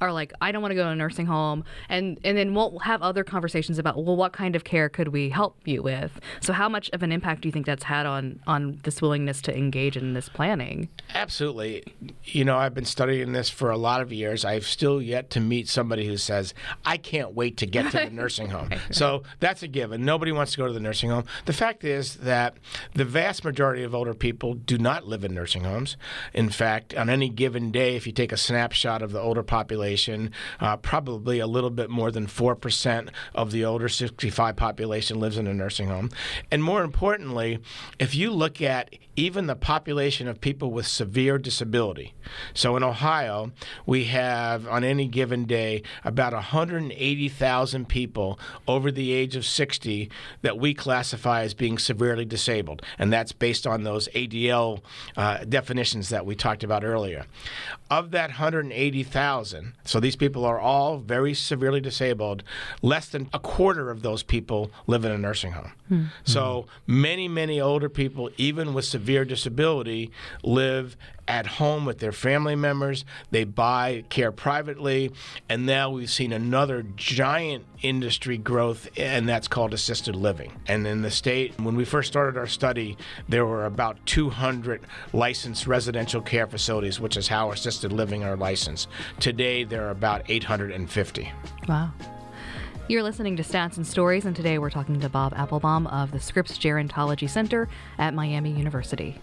are 0.02 0.12
like, 0.14 0.34
I 0.42 0.52
don't 0.52 0.62
want 0.62 0.72
to 0.72 0.76
go 0.76 0.84
to 0.84 0.90
a 0.90 0.96
nursing 0.96 1.26
home, 1.26 1.64
and 1.90 2.20
and 2.24 2.38
then 2.38 2.54
we'll 2.54 2.80
have 2.80 3.02
other 3.02 3.24
conversations 3.24 3.80
about, 3.80 4.04
well, 4.04 4.16
what 4.16 4.34
kind 4.34 4.56
of 4.56 4.64
care 4.64 4.90
could 4.90 5.10
we 5.10 5.30
help 5.30 5.58
you 5.66 5.84
with? 5.84 6.20
So, 6.42 6.54
how 6.54 6.70
much 6.70 6.90
of 6.94 7.04
an 7.04 7.12
impact 7.12 7.42
do 7.42 7.48
you 7.48 7.52
think 7.52 7.66
that's 7.66 7.84
had 7.84 8.06
on 8.06 8.40
on 8.48 8.80
this 8.84 9.02
willingness 9.02 9.42
to 9.44 9.56
engage 9.56 9.98
in 9.98 10.14
this 10.14 10.30
planning? 10.30 10.90
Absolutely. 11.14 11.84
You 12.24 12.46
know, 12.46 12.58
I've 12.58 12.74
been 12.74 12.86
studying 12.86 13.34
this 13.34 13.50
for 13.50 13.70
a 13.72 13.78
lot 13.78 14.02
of 14.02 14.14
years. 14.14 14.46
I've 14.46 14.66
still 14.66 15.02
yet 15.02 15.30
to 15.32 15.40
meet 15.40 15.68
somebody 15.68 16.08
who 16.08 16.18
says, 16.18 16.54
I 16.86 16.98
can't 16.98 17.34
wait 17.34 17.58
to 17.58 17.66
get 17.66 17.92
to 17.92 17.98
the 17.98 18.10
nursing 18.12 18.50
home. 18.50 18.70
So 18.92 19.24
that's 19.40 19.64
a 19.64 19.68
given. 19.68 20.06
Nobody 20.06 20.32
wants 20.32 20.54
to 20.54 20.58
go 20.58 20.68
to 20.68 20.74
the 20.74 20.80
nursing 20.80 21.10
home. 21.10 21.26
The 21.46 21.54
fact 21.54 21.84
is 21.84 22.16
that 22.18 22.58
the 22.94 23.06
vast 23.06 23.44
majority 23.44 23.84
of 23.84 23.96
older 23.96 24.14
people 24.14 24.54
do 24.54 24.78
not 24.78 25.08
live 25.08 25.24
in 25.24 25.34
nursing 25.34 25.64
homes. 25.64 25.98
In 26.34 26.50
fact, 26.50 26.94
on 26.96 27.10
any 27.10 27.30
given 27.30 27.72
day, 27.72 27.96
if 27.96 28.06
you 28.06 28.14
take 28.14 28.32
a 28.32 28.38
snapshot 28.38 29.02
of 29.02 29.12
the 29.12 29.20
older 29.20 29.44
population, 29.44 29.89
population. 29.90 30.32
Uh, 30.60 30.78
probably 30.78 31.40
a 31.40 31.48
little 31.48 31.70
bit 31.70 31.90
more 31.90 32.12
than 32.12 32.28
4% 32.28 33.10
of 33.34 33.52
the 33.52 33.66
older 33.66 33.90
65 33.90 34.56
population 34.56 35.20
lives 35.20 35.38
in 35.38 35.48
a 35.48 35.54
nursing 35.54 35.88
home. 35.88 36.10
And 36.52 36.64
more 36.64 36.84
importantly, 36.84 37.60
if 37.98 38.14
you 38.14 38.32
look 38.32 38.62
at 38.62 38.94
even 39.20 39.48
the 39.48 39.56
population 39.56 40.28
of 40.30 40.40
people 40.40 40.72
with 40.72 40.88
severe 40.88 41.38
disability. 41.38 42.14
So 42.54 42.78
in 42.78 42.84
Ohio, 42.84 43.52
we 43.86 44.06
have 44.06 44.66
on 44.68 44.86
any 44.86 45.08
given 45.08 45.44
day 45.44 45.84
about 46.06 46.32
180,000 46.32 47.90
people 47.90 48.40
over 48.66 48.92
the 48.92 49.12
age 49.12 49.36
of 49.36 49.46
60 49.46 50.10
that 50.42 50.58
we 50.58 50.74
classify 50.74 51.42
as 51.42 51.54
being 51.54 51.78
severely 51.78 52.24
disabled. 52.24 52.82
And 52.98 53.12
that's 53.12 53.34
based 53.34 53.68
on 53.68 53.84
those 53.84 54.08
ADL 54.10 54.82
uh, 55.18 55.44
definitions 55.44 56.10
that 56.10 56.26
we 56.26 56.36
talked 56.36 56.64
about 56.64 56.86
earlier. 56.86 57.26
Of 57.92 58.12
that 58.12 58.30
180,000, 58.30 59.74
so 59.90 60.00
these 60.00 60.16
people 60.16 60.46
are 60.46 60.60
all 60.60 61.00
very 61.00 61.34
severely 61.34 61.82
disabled. 61.82 62.44
Less 62.84 63.10
than 63.10 63.28
a 63.34 63.40
quarter 63.40 63.90
of 63.90 64.04
those 64.04 64.22
people 64.22 64.70
live 64.86 65.04
in 65.04 65.12
a 65.12 65.18
nursing 65.18 65.54
home. 65.54 65.72
Mm-hmm. 65.90 66.06
So 66.26 66.68
many, 66.86 67.28
many 67.28 67.60
older 67.60 67.90
people, 67.90 68.30
even 68.38 68.76
with 68.76 68.86
severe 68.86 69.26
disability, 69.26 70.12
live 70.44 70.96
at 71.28 71.48
home 71.48 71.86
with 71.86 71.98
their 71.98 72.12
family 72.12 72.56
members. 72.56 73.04
They 73.32 73.46
buy 73.46 74.04
care 74.10 74.32
privately. 74.32 75.12
And 75.50 75.66
now 75.66 75.90
we've 75.90 76.12
seen 76.12 76.34
another 76.34 76.84
giant 76.96 77.66
industry 77.82 78.38
growth, 78.38 78.90
and 78.98 79.28
that's 79.28 79.48
called 79.48 79.74
assisted 79.74 80.16
living. 80.16 80.52
And 80.68 80.86
in 80.86 81.02
the 81.02 81.12
state, 81.12 81.60
when 81.60 81.76
we 81.76 81.86
first 81.86 82.08
started 82.08 82.38
our 82.38 82.48
study, 82.48 82.98
there 83.28 83.46
were 83.46 83.66
about 83.66 83.98
200 84.06 84.82
licensed 85.14 85.68
residential 85.68 86.22
care 86.22 86.48
facilities, 86.48 87.00
which 87.00 87.18
is 87.18 87.28
how 87.28 87.52
assisted 87.52 87.92
living 87.92 88.24
are 88.24 88.36
licensed. 88.36 88.90
Today, 89.20 89.64
there 89.64 89.88
are 89.88 89.92
about 89.92 90.24
850. 90.28 91.32
Wow. 91.68 91.92
You're 92.88 93.04
listening 93.04 93.36
to 93.38 93.44
Stats 93.44 93.78
and 93.78 93.86
Stories, 93.86 94.26
and 94.26 94.36
today 94.36 94.58
we're 94.58 94.72
talking 94.72 95.00
to 95.00 95.10
Bob 95.10 95.34
Applebaum 95.36 95.86
of 95.88 96.12
the 96.12 96.20
Scripps 96.20 96.58
Gerontology 96.58 97.30
Center 97.30 97.70
at 98.00 98.16
Miami 98.16 98.52
University. 98.52 99.20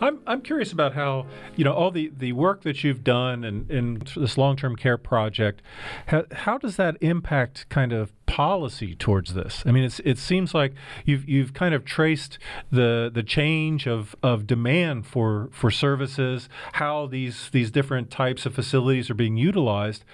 I'm, 0.00 0.20
I'm 0.26 0.40
curious 0.42 0.72
about 0.72 0.94
how, 0.94 1.26
you 1.56 1.64
know, 1.64 1.72
all 1.72 1.90
the, 1.90 2.10
the 2.16 2.32
work 2.32 2.62
that 2.62 2.84
you've 2.84 3.04
done 3.04 3.44
in, 3.44 3.66
in 3.68 4.02
this 4.16 4.38
long 4.38 4.56
term 4.56 4.76
care 4.76 4.98
project, 4.98 5.62
how, 6.06 6.24
how 6.32 6.58
does 6.58 6.76
that 6.76 6.96
impact 7.00 7.68
kind 7.68 7.92
of 7.92 8.12
policy 8.26 8.94
towards 8.94 9.34
this? 9.34 9.62
I 9.66 9.72
mean, 9.72 9.84
it's, 9.84 10.00
it 10.00 10.18
seems 10.18 10.54
like 10.54 10.74
you've, 11.04 11.28
you've 11.28 11.54
kind 11.54 11.74
of 11.74 11.84
traced 11.84 12.38
the, 12.70 13.10
the 13.12 13.22
change 13.22 13.86
of, 13.86 14.14
of 14.22 14.46
demand 14.46 15.06
for, 15.06 15.48
for 15.52 15.70
services, 15.70 16.48
how 16.74 17.06
these, 17.06 17.48
these 17.50 17.70
different 17.70 18.10
types 18.10 18.46
of 18.46 18.54
facilities 18.54 19.10
are 19.10 19.14
being 19.14 19.36
utilized. 19.36 20.04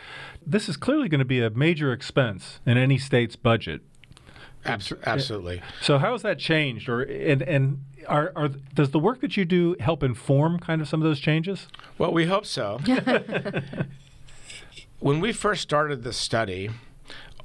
This 0.46 0.68
is 0.68 0.76
clearly 0.76 1.08
going 1.08 1.20
to 1.20 1.24
be 1.24 1.42
a 1.42 1.50
major 1.50 1.92
expense 1.92 2.60
in 2.66 2.78
any 2.78 2.98
state's 2.98 3.36
budget. 3.36 3.82
Absolutely. 4.66 5.62
So 5.80 5.98
how 5.98 6.12
has 6.12 6.22
that 6.22 6.38
changed, 6.38 6.88
or 6.88 7.02
and 7.02 7.42
and 7.42 7.84
are, 8.08 8.32
are 8.36 8.48
does 8.48 8.90
the 8.90 8.98
work 8.98 9.20
that 9.20 9.36
you 9.36 9.44
do 9.44 9.76
help 9.80 10.02
inform 10.02 10.58
kind 10.58 10.80
of 10.80 10.88
some 10.88 11.00
of 11.00 11.04
those 11.04 11.20
changes? 11.20 11.68
Well, 11.98 12.12
we 12.12 12.26
hope 12.26 12.46
so. 12.46 12.80
when 15.00 15.20
we 15.20 15.32
first 15.32 15.62
started 15.62 16.02
the 16.02 16.12
study, 16.12 16.70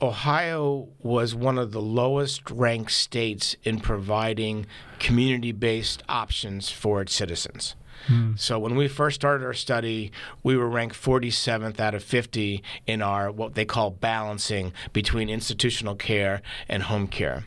Ohio 0.01 0.87
was 0.99 1.35
one 1.35 1.57
of 1.57 1.71
the 1.71 1.81
lowest 1.81 2.49
ranked 2.49 2.91
states 2.91 3.55
in 3.63 3.79
providing 3.79 4.65
community 4.97 5.51
based 5.51 6.03
options 6.07 6.69
for 6.69 7.01
its 7.01 7.13
citizens. 7.13 7.75
Hmm. 8.07 8.33
So 8.35 8.59
when 8.59 8.75
we 8.75 8.87
first 8.87 9.15
started 9.15 9.45
our 9.45 9.53
study, 9.53 10.11
we 10.43 10.57
were 10.57 10.67
ranked 10.67 10.95
47th 10.95 11.79
out 11.79 11.95
of 11.95 12.03
50 12.03 12.63
in 12.87 13.01
our 13.01 13.31
what 13.31 13.55
they 13.55 13.65
call 13.65 13.91
balancing 13.91 14.73
between 14.93 15.29
institutional 15.29 15.95
care 15.95 16.41
and 16.67 16.83
home 16.83 17.07
care. 17.07 17.45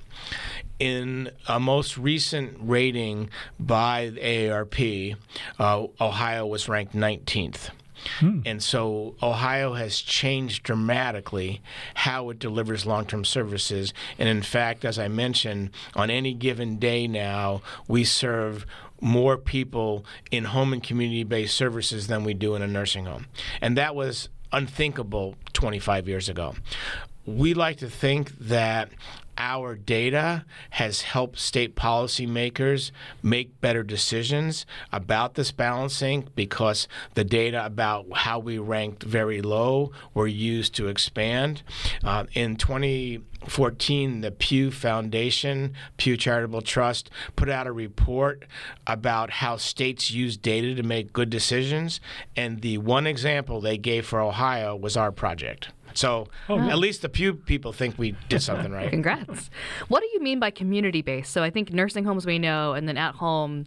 In 0.79 1.31
a 1.47 1.61
most 1.61 1.97
recent 1.97 2.57
rating 2.61 3.31
by 3.59 4.11
the 4.15 4.21
AARP, 4.21 5.17
uh, 5.59 5.87
Ohio 6.01 6.47
was 6.47 6.69
ranked 6.69 6.95
19th. 6.95 7.71
Hmm. 8.19 8.41
And 8.45 8.63
so 8.63 9.15
Ohio 9.23 9.75
has 9.75 10.01
changed 10.01 10.63
dramatically 10.65 11.61
how 11.95 12.31
it 12.31 12.39
delivers 12.39 12.87
long 12.87 13.07
term 13.07 13.25
services. 13.25 13.95
And 14.19 14.29
in 14.29 14.43
fact, 14.43 14.85
as 14.85 14.99
I 14.99 15.09
mentioned, 15.09 15.71
on 15.95 16.11
any 16.11 16.35
given 16.35 16.79
day 16.79 17.07
now, 17.07 17.63
we 17.87 18.05
serve 18.05 18.67
more 19.03 19.37
people 19.37 20.07
in 20.31 20.45
home 20.45 20.73
and 20.73 20.83
community 20.83 21.25
based 21.25 21.57
services 21.57 22.07
than 22.07 22.25
we 22.25 22.33
do 22.33 22.55
in 22.55 22.63
a 22.63 22.67
nursing 22.67 23.05
home. 23.05 23.27
And 23.61 23.77
that 23.77 23.95
was 23.95 24.29
unthinkable 24.53 25.35
25 25.53 26.09
years 26.09 26.29
ago. 26.29 26.55
We 27.25 27.55
like 27.55 27.77
to 27.79 27.89
think 27.89 28.37
that 28.39 28.91
our 29.39 29.75
data 29.77 30.45
has 30.71 31.03
helped 31.03 31.39
state 31.39 31.75
policymakers 31.75 32.91
make 33.23 33.61
better 33.61 33.83
decisions 33.83 34.67
about 34.93 35.35
this 35.35 35.53
balancing 35.53 36.29
because 36.35 36.87
the 37.15 37.25
data 37.25 37.65
about 37.65 38.07
how 38.13 38.39
we 38.39 38.59
ranked 38.59 39.03
very 39.03 39.41
low 39.41 39.91
were 40.15 40.27
used 40.27 40.75
to 40.75 40.89
expand. 40.89 41.63
Uh, 42.05 42.25
in 42.35 42.57
2014, 42.57 44.21
the 44.21 44.31
Pew 44.31 44.71
Foundation, 44.71 45.75
Pew 45.97 46.17
Charitable 46.17 46.63
Trust, 46.63 47.09
put 47.35 47.49
out 47.49 47.67
a 47.67 47.73
report 47.73 48.45
about 48.87 49.31
how 49.31 49.57
states 49.57 50.11
use 50.11 50.37
data 50.37 50.75
to 50.75 50.83
make 50.83 51.13
good 51.13 51.31
decisions. 51.31 52.01
And 52.37 52.61
the 52.61 52.79
one 52.79 53.07
example 53.07 53.61
they 53.61 53.79
gave 53.79 54.07
for 54.07 54.21
Ohio 54.21 54.77
was 54.77 54.97
our 54.97 55.13
project. 55.13 55.69
So 55.99 56.29
oh, 56.49 56.59
at 56.59 56.79
least 56.79 57.05
a 57.05 57.09
few 57.09 57.35
people 57.35 57.73
think 57.73 57.99
we 57.99 58.17
did 58.29 58.43
something 58.43 58.73
right. 58.73 58.91
Congrats. 58.91 59.51
What 59.89 60.01
do 60.01 60.09
you 60.13 60.21
mean 60.21 60.41
by 60.41 60.51
community 60.51 61.03
based? 61.03 61.33
So 61.33 61.43
I 61.43 61.51
think 61.51 61.73
nursing 61.73 62.05
homes 62.05 62.27
we 62.27 62.39
know, 62.39 62.73
and 62.73 62.89
then 62.89 62.97
at 62.97 63.15
home 63.15 63.65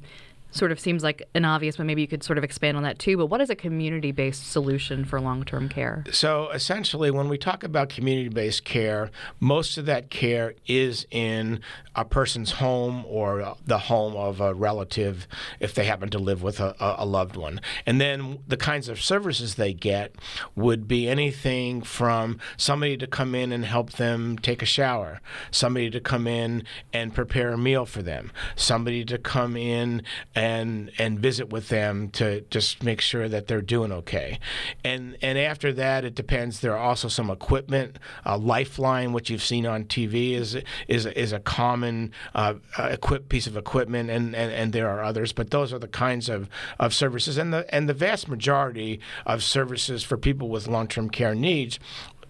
sort 0.56 0.72
of 0.72 0.80
seems 0.80 1.04
like 1.04 1.28
an 1.36 1.44
obvious, 1.44 1.78
but 1.78 1.86
maybe 1.86 2.02
you 2.02 2.08
could 2.08 2.24
sort 2.24 2.38
of 2.38 2.44
expand 2.44 2.78
on 2.78 2.84
that 2.84 2.98
too. 2.98 3.18
But 3.18 3.26
what 3.28 3.42
is 3.42 3.50
a 3.50 3.56
community 3.56 4.12
based 4.12 4.50
solution 4.50 5.04
for 5.04 5.20
long 5.20 5.44
term 5.44 5.68
care? 5.68 6.04
So 6.12 6.50
essentially, 6.52 7.12
when 7.12 7.28
we 7.28 7.38
talk 7.38 7.64
about 7.64 7.90
community 7.90 8.30
based 8.30 8.64
care, 8.64 9.12
most 9.40 9.78
of 9.78 9.86
that 9.86 10.10
care 10.10 10.56
is 10.66 11.06
in 11.12 11.60
a 11.96 12.06
person's 12.06 12.52
home 12.54 13.04
or 13.08 13.56
the 13.66 13.78
home 13.78 14.16
of 14.16 14.40
a 14.40 14.54
relative 14.54 15.28
if 15.60 15.74
they 15.74 15.86
happen 15.86 16.10
to 16.10 16.20
live 16.20 16.42
with 16.42 16.60
a, 16.60 16.76
a 16.80 17.06
loved 17.06 17.36
one. 17.36 17.60
And 17.86 18.00
then 18.00 18.40
the 18.48 18.58
kinds 18.58 18.90
of 18.90 19.02
services 19.02 19.56
they 19.56 19.74
get 19.74 20.16
would 20.56 20.88
be 20.88 21.08
anything 21.08 21.82
from 21.82 22.40
somebody 22.58 22.98
to 22.98 23.08
come 23.08 23.36
in 23.36 23.52
and 23.52 23.66
help 23.66 23.94
them 23.94 24.38
take 24.38 24.62
a 24.62 24.66
shower, 24.66 25.20
somebody 25.52 25.90
to 25.90 26.00
come 26.00 26.28
in 26.28 26.64
and 26.94 27.14
prepare 27.14 27.52
a 27.52 27.58
meal 27.58 27.86
for 27.86 28.02
them, 28.02 28.32
somebody 28.56 29.04
to 29.06 29.18
come 29.18 29.58
in 29.58 30.04
and 30.34 30.45
and 30.46 30.92
and 31.00 31.20
visit 31.20 31.50
with 31.50 31.70
them 31.70 32.10
to 32.10 32.42
just 32.52 32.84
make 32.84 33.02
sure 33.02 33.28
that 33.28 33.48
they're 33.48 33.62
doing 33.62 33.92
okay. 33.92 34.40
And 34.84 35.18
and 35.22 35.40
after 35.40 35.74
that, 35.74 36.06
it 36.06 36.14
depends. 36.14 36.60
There 36.60 36.74
are 36.74 36.86
also 36.90 37.08
some 37.08 37.32
equipment. 37.32 37.98
Uh, 38.24 38.38
Lifeline, 38.38 39.12
which 39.12 39.32
you've 39.32 39.44
seen 39.44 39.66
on 39.66 39.86
TV, 39.86 40.34
is 40.34 40.56
is 40.88 41.08
is 41.08 41.34
a 41.34 41.40
common 41.40 42.12
uh, 42.36 42.54
equip 42.78 43.28
piece 43.28 43.48
of 43.48 43.58
equipment, 43.58 44.12
and, 44.12 44.36
and 44.36 44.52
and 44.52 44.72
there 44.72 44.88
are 44.88 45.04
others. 45.04 45.34
But 45.34 45.50
those 45.50 45.74
are 45.74 45.80
the 45.80 45.88
kinds 45.88 46.30
of, 46.30 46.48
of 46.80 46.94
services, 46.94 47.38
and 47.40 47.52
the 47.52 47.66
and 47.74 47.90
the 47.90 47.96
vast 47.96 48.28
majority 48.28 49.00
of 49.25 49.44
services 49.44 50.04
for 50.04 50.16
people 50.16 50.50
with 50.50 50.68
long 50.68 50.88
term 50.88 51.10
care 51.10 51.34
needs 51.34 51.80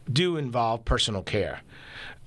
do 0.10 0.38
involve 0.38 0.86
personal 0.86 1.22
care. 1.24 1.62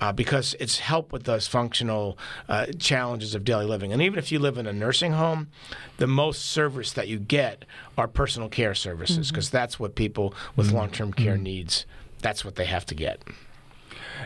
Uh, 0.00 0.12
because 0.12 0.54
it's 0.60 0.78
help 0.78 1.12
with 1.12 1.24
those 1.24 1.48
functional 1.48 2.16
uh, 2.48 2.66
challenges 2.78 3.34
of 3.34 3.42
daily 3.42 3.66
living. 3.66 3.92
And 3.92 4.00
even 4.00 4.16
if 4.16 4.30
you 4.30 4.38
live 4.38 4.56
in 4.56 4.66
a 4.66 4.72
nursing 4.72 5.12
home, 5.12 5.48
the 5.96 6.06
most 6.06 6.46
service 6.46 6.92
that 6.92 7.08
you 7.08 7.18
get 7.18 7.64
are 7.96 8.06
personal 8.06 8.48
care 8.48 8.76
services 8.76 9.30
because 9.32 9.48
mm-hmm. 9.48 9.56
that's 9.56 9.80
what 9.80 9.96
people 9.96 10.32
with 10.54 10.68
mm-hmm. 10.68 10.76
long-term 10.76 11.12
care 11.14 11.34
mm-hmm. 11.34 11.42
needs. 11.42 11.84
That's 12.22 12.44
what 12.44 12.54
they 12.54 12.66
have 12.66 12.86
to 12.86 12.94
get. 12.94 13.22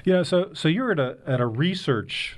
Yeah. 0.05 0.23
So 0.23 0.51
so 0.53 0.69
you're 0.69 0.93
at 0.93 0.99
a 0.99 1.17
at 1.27 1.41
a 1.41 1.47
research 1.47 2.37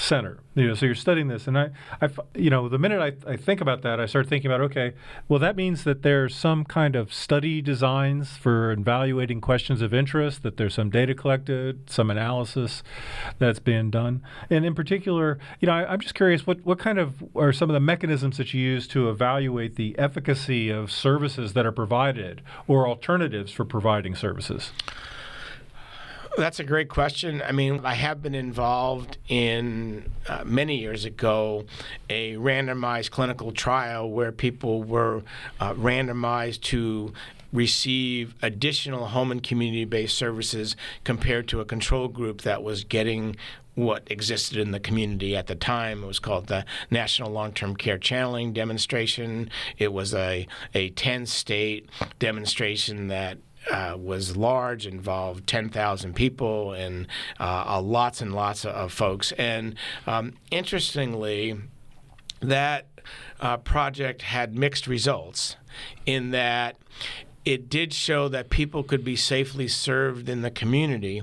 center. 0.00 0.38
You 0.54 0.68
know, 0.68 0.74
so 0.74 0.86
you're 0.86 0.94
studying 0.94 1.28
this, 1.28 1.46
and 1.46 1.56
I, 1.56 1.70
I 2.02 2.08
you 2.34 2.50
know, 2.50 2.68
the 2.68 2.78
minute 2.78 3.00
I, 3.00 3.32
I 3.32 3.36
think 3.36 3.60
about 3.60 3.82
that, 3.82 4.00
I 4.00 4.06
start 4.06 4.28
thinking 4.28 4.50
about, 4.50 4.60
okay, 4.62 4.94
well, 5.28 5.38
that 5.38 5.54
means 5.54 5.84
that 5.84 6.02
there's 6.02 6.34
some 6.34 6.64
kind 6.64 6.96
of 6.96 7.14
study 7.14 7.62
designs 7.62 8.36
for 8.36 8.72
evaluating 8.72 9.40
questions 9.40 9.80
of 9.80 9.94
interest, 9.94 10.42
that 10.42 10.56
there's 10.56 10.74
some 10.74 10.90
data 10.90 11.14
collected, 11.14 11.88
some 11.88 12.10
analysis 12.10 12.82
that's 13.38 13.60
being 13.60 13.90
done, 13.90 14.22
and 14.50 14.64
in 14.64 14.74
particular, 14.74 15.38
you 15.60 15.66
know, 15.66 15.72
I, 15.72 15.92
I'm 15.92 16.00
just 16.00 16.14
curious, 16.14 16.46
what 16.46 16.64
what 16.64 16.78
kind 16.78 16.98
of 16.98 17.22
are 17.36 17.52
some 17.52 17.70
of 17.70 17.74
the 17.74 17.80
mechanisms 17.80 18.36
that 18.38 18.52
you 18.52 18.60
use 18.60 18.88
to 18.88 19.08
evaluate 19.08 19.76
the 19.76 19.96
efficacy 19.98 20.70
of 20.70 20.90
services 20.90 21.52
that 21.52 21.64
are 21.64 21.72
provided 21.72 22.42
or 22.66 22.88
alternatives 22.88 23.52
for 23.52 23.64
providing 23.64 24.14
services? 24.14 24.72
That's 26.36 26.60
a 26.60 26.64
great 26.64 26.88
question. 26.88 27.42
I 27.42 27.52
mean, 27.52 27.80
I 27.84 27.94
have 27.94 28.22
been 28.22 28.34
involved 28.34 29.18
in 29.28 30.10
uh, 30.28 30.44
many 30.44 30.78
years 30.78 31.04
ago 31.04 31.64
a 32.08 32.34
randomized 32.34 33.10
clinical 33.10 33.52
trial 33.52 34.10
where 34.10 34.30
people 34.30 34.82
were 34.82 35.22
uh, 35.58 35.74
randomized 35.74 36.60
to 36.62 37.12
receive 37.52 38.34
additional 38.42 39.08
home 39.08 39.32
and 39.32 39.42
community 39.42 39.84
based 39.84 40.16
services 40.16 40.76
compared 41.02 41.48
to 41.48 41.60
a 41.60 41.64
control 41.64 42.06
group 42.06 42.42
that 42.42 42.62
was 42.62 42.84
getting 42.84 43.36
what 43.74 44.02
existed 44.10 44.58
in 44.58 44.70
the 44.72 44.80
community 44.80 45.36
at 45.36 45.46
the 45.46 45.54
time. 45.54 46.04
It 46.04 46.06
was 46.06 46.18
called 46.18 46.46
the 46.46 46.64
National 46.90 47.30
Long 47.30 47.52
Term 47.52 47.74
Care 47.76 47.98
Channeling 47.98 48.52
Demonstration. 48.52 49.50
It 49.78 49.92
was 49.92 50.14
a, 50.14 50.46
a 50.74 50.90
10 50.90 51.26
state 51.26 51.88
demonstration 52.18 53.08
that 53.08 53.38
uh, 53.70 53.96
was 53.98 54.36
large, 54.36 54.86
involved 54.86 55.46
10,000 55.46 56.14
people 56.14 56.72
and 56.72 57.06
uh, 57.38 57.80
lots 57.80 58.20
and 58.20 58.34
lots 58.34 58.64
of, 58.64 58.92
folks. 58.92 59.32
And 59.32 59.74
um, 60.06 60.34
interestingly, 60.50 61.56
that 62.40 62.86
uh, 63.40 63.58
project 63.58 64.22
had 64.22 64.56
mixed 64.56 64.86
results 64.86 65.56
in 66.06 66.30
that 66.30 66.76
it 67.44 67.70
did 67.70 67.92
show 67.94 68.28
that 68.28 68.50
people 68.50 68.82
could 68.82 69.02
be 69.02 69.16
safely 69.16 69.66
served 69.66 70.28
in 70.28 70.42
the 70.42 70.50
community, 70.50 71.22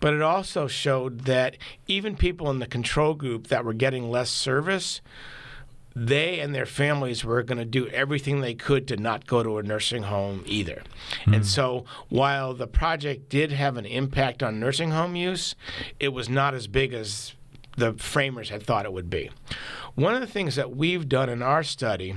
but 0.00 0.12
it 0.12 0.20
also 0.20 0.66
showed 0.66 1.20
that 1.20 1.56
even 1.86 2.16
people 2.16 2.50
in 2.50 2.58
the 2.58 2.66
control 2.66 3.14
group 3.14 3.46
that 3.46 3.64
were 3.64 3.72
getting 3.72 4.10
less 4.10 4.28
service 4.28 5.00
they 5.94 6.40
and 6.40 6.54
their 6.54 6.66
families 6.66 7.24
were 7.24 7.42
going 7.42 7.58
to 7.58 7.64
do 7.64 7.88
everything 7.88 8.40
they 8.40 8.54
could 8.54 8.88
to 8.88 8.96
not 8.96 9.26
go 9.26 9.42
to 9.42 9.58
a 9.58 9.62
nursing 9.62 10.04
home 10.04 10.42
either. 10.46 10.82
Mm-hmm. 11.20 11.34
And 11.34 11.46
so 11.46 11.84
while 12.08 12.54
the 12.54 12.66
project 12.66 13.28
did 13.28 13.52
have 13.52 13.76
an 13.76 13.86
impact 13.86 14.42
on 14.42 14.60
nursing 14.60 14.90
home 14.90 15.16
use, 15.16 15.54
it 16.00 16.08
was 16.08 16.28
not 16.28 16.54
as 16.54 16.66
big 16.66 16.92
as 16.92 17.34
the 17.76 17.92
framers 17.94 18.50
had 18.50 18.62
thought 18.62 18.84
it 18.84 18.92
would 18.92 19.10
be. 19.10 19.30
One 19.94 20.14
of 20.14 20.20
the 20.20 20.26
things 20.26 20.56
that 20.56 20.74
we've 20.74 21.08
done 21.08 21.28
in 21.28 21.42
our 21.42 21.62
study 21.62 22.16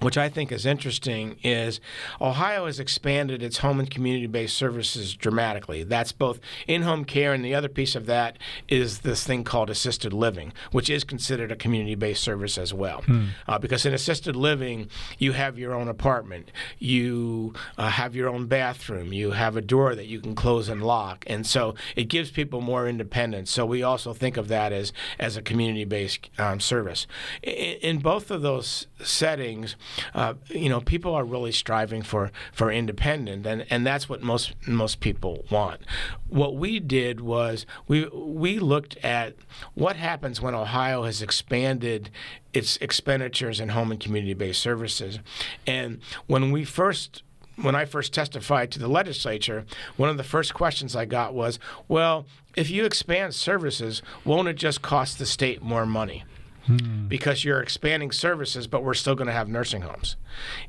which 0.00 0.18
I 0.18 0.28
think 0.28 0.52
is 0.52 0.66
interesting, 0.66 1.36
is 1.42 1.80
Ohio 2.20 2.66
has 2.66 2.78
expanded 2.78 3.42
its 3.42 3.58
home 3.58 3.80
and 3.80 3.90
community 3.90 4.26
based 4.26 4.56
services 4.56 5.14
dramatically. 5.14 5.82
That's 5.82 6.12
both 6.12 6.40
in 6.66 6.82
home 6.82 7.04
care, 7.04 7.32
and 7.32 7.44
the 7.44 7.54
other 7.54 7.68
piece 7.68 7.94
of 7.94 8.06
that 8.06 8.38
is 8.68 9.00
this 9.00 9.24
thing 9.24 9.44
called 9.44 9.70
assisted 9.70 10.12
living, 10.12 10.52
which 10.72 10.90
is 10.90 11.04
considered 11.04 11.52
a 11.52 11.56
community 11.56 11.94
based 11.94 12.22
service 12.22 12.58
as 12.58 12.72
well. 12.72 13.02
Hmm. 13.02 13.26
Uh, 13.46 13.58
because 13.58 13.84
in 13.86 13.94
assisted 13.94 14.36
living, 14.36 14.88
you 15.18 15.32
have 15.32 15.58
your 15.58 15.74
own 15.74 15.88
apartment, 15.88 16.50
you 16.78 17.54
uh, 17.76 17.88
have 17.88 18.14
your 18.14 18.28
own 18.28 18.46
bathroom, 18.46 19.12
you 19.12 19.32
have 19.32 19.56
a 19.56 19.60
door 19.60 19.94
that 19.94 20.06
you 20.06 20.20
can 20.20 20.34
close 20.34 20.68
and 20.68 20.82
lock. 20.82 21.24
And 21.26 21.46
so 21.46 21.74
it 21.96 22.04
gives 22.04 22.30
people 22.30 22.60
more 22.60 22.88
independence. 22.88 23.50
So 23.50 23.66
we 23.66 23.82
also 23.82 24.12
think 24.12 24.36
of 24.36 24.48
that 24.48 24.72
as, 24.72 24.92
as 25.18 25.36
a 25.36 25.42
community 25.42 25.84
based 25.84 26.30
um, 26.38 26.60
service. 26.60 27.06
In, 27.42 27.52
in 27.52 27.98
both 27.98 28.30
of 28.30 28.42
those 28.42 28.86
settings, 29.02 29.76
uh, 30.14 30.34
you 30.48 30.68
know, 30.68 30.80
people 30.80 31.14
are 31.14 31.24
really 31.24 31.52
striving 31.52 32.02
for 32.02 32.30
for 32.52 32.70
independent, 32.70 33.46
and 33.46 33.66
and 33.70 33.86
that's 33.86 34.08
what 34.08 34.22
most 34.22 34.54
most 34.66 35.00
people 35.00 35.44
want. 35.50 35.80
What 36.28 36.56
we 36.56 36.80
did 36.80 37.20
was 37.20 37.66
we 37.86 38.06
we 38.12 38.58
looked 38.58 38.96
at 38.98 39.34
what 39.74 39.96
happens 39.96 40.40
when 40.40 40.54
Ohio 40.54 41.04
has 41.04 41.22
expanded 41.22 42.10
its 42.52 42.76
expenditures 42.78 43.60
in 43.60 43.70
home 43.70 43.90
and 43.90 44.00
community-based 44.00 44.60
services, 44.60 45.18
and 45.66 46.00
when 46.26 46.50
we 46.50 46.64
first 46.64 47.22
when 47.62 47.74
I 47.74 47.84
first 47.84 48.14
testified 48.14 48.70
to 48.72 48.78
the 48.78 48.88
legislature, 48.88 49.64
one 49.96 50.08
of 50.08 50.16
the 50.16 50.24
first 50.24 50.54
questions 50.54 50.94
I 50.94 51.04
got 51.04 51.34
was, 51.34 51.58
well, 51.88 52.26
if 52.56 52.70
you 52.70 52.84
expand 52.84 53.34
services, 53.34 54.02
won't 54.24 54.48
it 54.48 54.54
just 54.54 54.80
cost 54.80 55.18
the 55.18 55.26
state 55.26 55.60
more 55.62 55.86
money? 55.86 56.24
Hmm. 56.68 57.08
because 57.08 57.44
you're 57.44 57.62
expanding 57.62 58.12
services, 58.12 58.66
but 58.66 58.84
we're 58.84 58.92
still 58.92 59.14
going 59.14 59.26
to 59.26 59.32
have 59.32 59.48
nursing 59.48 59.80
homes. 59.80 60.16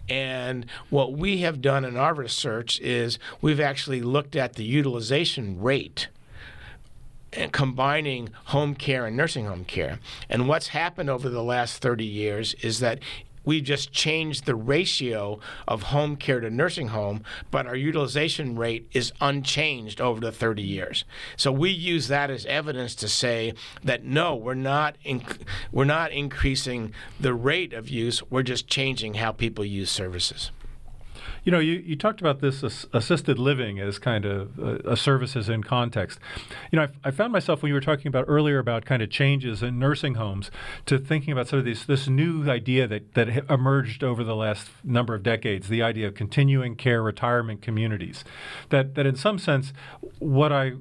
And 0.07 0.65
what 0.89 1.11
we 1.11 1.39
have 1.39 1.61
done 1.61 1.83
in 1.83 1.97
our 1.97 2.13
research 2.13 2.79
is 2.79 3.19
we've 3.41 3.59
actually 3.59 4.01
looked 4.01 4.37
at 4.37 4.53
the 4.53 4.63
utilization 4.63 5.61
rate 5.61 6.07
and 7.33 7.51
combining 7.51 8.29
home 8.45 8.75
care 8.75 9.05
and 9.05 9.17
nursing 9.17 9.45
home 9.45 9.65
care. 9.65 9.99
And 10.29 10.47
what's 10.47 10.69
happened 10.69 11.09
over 11.09 11.27
the 11.27 11.43
last 11.43 11.81
30 11.81 12.05
years 12.05 12.53
is 12.55 12.79
that 12.79 12.99
we 13.45 13.61
just 13.61 13.91
changed 13.91 14.45
the 14.45 14.55
ratio 14.55 15.39
of 15.67 15.83
home 15.83 16.15
care 16.15 16.39
to 16.39 16.49
nursing 16.49 16.89
home, 16.89 17.23
but 17.51 17.67
our 17.67 17.75
utilization 17.75 18.57
rate 18.57 18.87
is 18.91 19.11
unchanged 19.21 20.01
over 20.01 20.19
the 20.19 20.31
30 20.31 20.61
years. 20.61 21.05
So 21.37 21.51
we 21.51 21.69
use 21.69 22.07
that 22.07 22.29
as 22.29 22.45
evidence 22.45 22.95
to 22.95 23.07
say 23.07 23.53
that 23.83 24.03
no, 24.03 24.35
we're 24.35 24.53
not 24.53 24.95
inc- 25.05 25.39
we're 25.71 25.85
not 25.85 26.11
increasing 26.11 26.93
the 27.19 27.33
rate 27.33 27.73
of 27.73 27.89
use. 27.89 28.21
We're 28.29 28.43
just 28.43 28.67
changing 28.67 29.15
how 29.15 29.31
people 29.31 29.65
use 29.65 29.89
services. 29.89 30.51
You 31.43 31.51
know, 31.51 31.59
you, 31.59 31.73
you 31.73 31.95
talked 31.95 32.21
about 32.21 32.41
this 32.41 32.63
assisted 32.93 33.39
living 33.39 33.79
as 33.79 33.99
kind 33.99 34.25
of 34.25 34.59
uh, 34.59 34.95
services 34.95 35.49
in 35.49 35.63
context. 35.63 36.19
You 36.71 36.77
know, 36.77 36.83
I, 36.83 37.09
I, 37.09 37.11
found 37.11 37.31
myself 37.31 37.61
when 37.61 37.69
you 37.69 37.73
were 37.73 37.81
talking 37.81 38.07
about 38.07 38.25
earlier 38.27 38.59
about 38.59 38.85
kind 38.85 39.01
of 39.01 39.09
changes 39.09 39.63
in 39.63 39.79
nursing 39.79 40.15
homes 40.15 40.51
to 40.85 40.97
thinking 40.97 41.31
about 41.31 41.47
sort 41.47 41.59
of 41.59 41.65
this 41.65 41.85
this 41.85 42.07
new 42.07 42.49
idea 42.49 42.87
that 42.87 43.13
that 43.13 43.49
emerged 43.49 44.03
over 44.03 44.23
the 44.23 44.35
last 44.35 44.69
number 44.83 45.15
of 45.15 45.23
decades, 45.23 45.69
the 45.69 45.81
idea 45.81 46.07
of 46.07 46.13
continuing 46.13 46.75
care 46.75 47.01
retirement 47.01 47.61
communities. 47.61 48.23
That 48.69 48.95
that 48.95 49.05
in 49.05 49.15
some 49.15 49.39
sense, 49.39 49.73
what 50.19 50.51
I 50.51 50.71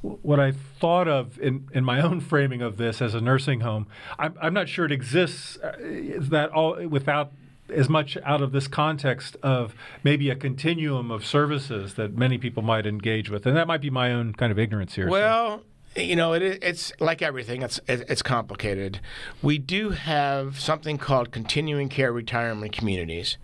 what 0.00 0.40
I 0.40 0.52
thought 0.52 1.08
of 1.08 1.38
in, 1.38 1.68
in 1.72 1.84
my 1.84 2.00
own 2.00 2.20
framing 2.20 2.62
of 2.62 2.76
this 2.76 3.00
as 3.00 3.14
a 3.14 3.20
nursing 3.20 3.60
home, 3.60 3.86
I'm, 4.18 4.34
I'm 4.40 4.54
not 4.54 4.68
sure 4.68 4.84
it 4.84 4.92
exists 4.92 5.56
uh, 5.58 5.72
that 6.18 6.50
all 6.50 6.86
without 6.86 7.32
as 7.70 7.88
much 7.88 8.16
out 8.24 8.42
of 8.42 8.52
this 8.52 8.68
context 8.68 9.36
of 9.42 9.74
maybe 10.02 10.30
a 10.30 10.36
continuum 10.36 11.10
of 11.10 11.24
services 11.24 11.94
that 11.94 12.14
many 12.16 12.38
people 12.38 12.62
might 12.62 12.86
engage 12.86 13.30
with, 13.30 13.46
and 13.46 13.56
that 13.56 13.66
might 13.66 13.80
be 13.80 13.90
my 13.90 14.12
own 14.12 14.32
kind 14.34 14.52
of 14.52 14.58
ignorance 14.58 14.94
here. 14.94 15.08
Well. 15.08 15.58
So. 15.58 15.64
You 15.96 16.14
know, 16.14 16.34
it, 16.34 16.42
it's 16.62 16.92
like 17.00 17.20
everything. 17.20 17.62
It's 17.62 17.80
it's 17.88 18.22
complicated. 18.22 19.00
We 19.42 19.58
do 19.58 19.90
have 19.90 20.60
something 20.60 20.98
called 20.98 21.32
continuing 21.32 21.88
care 21.88 22.12
retirement 22.12 22.70
communities, 22.70 23.38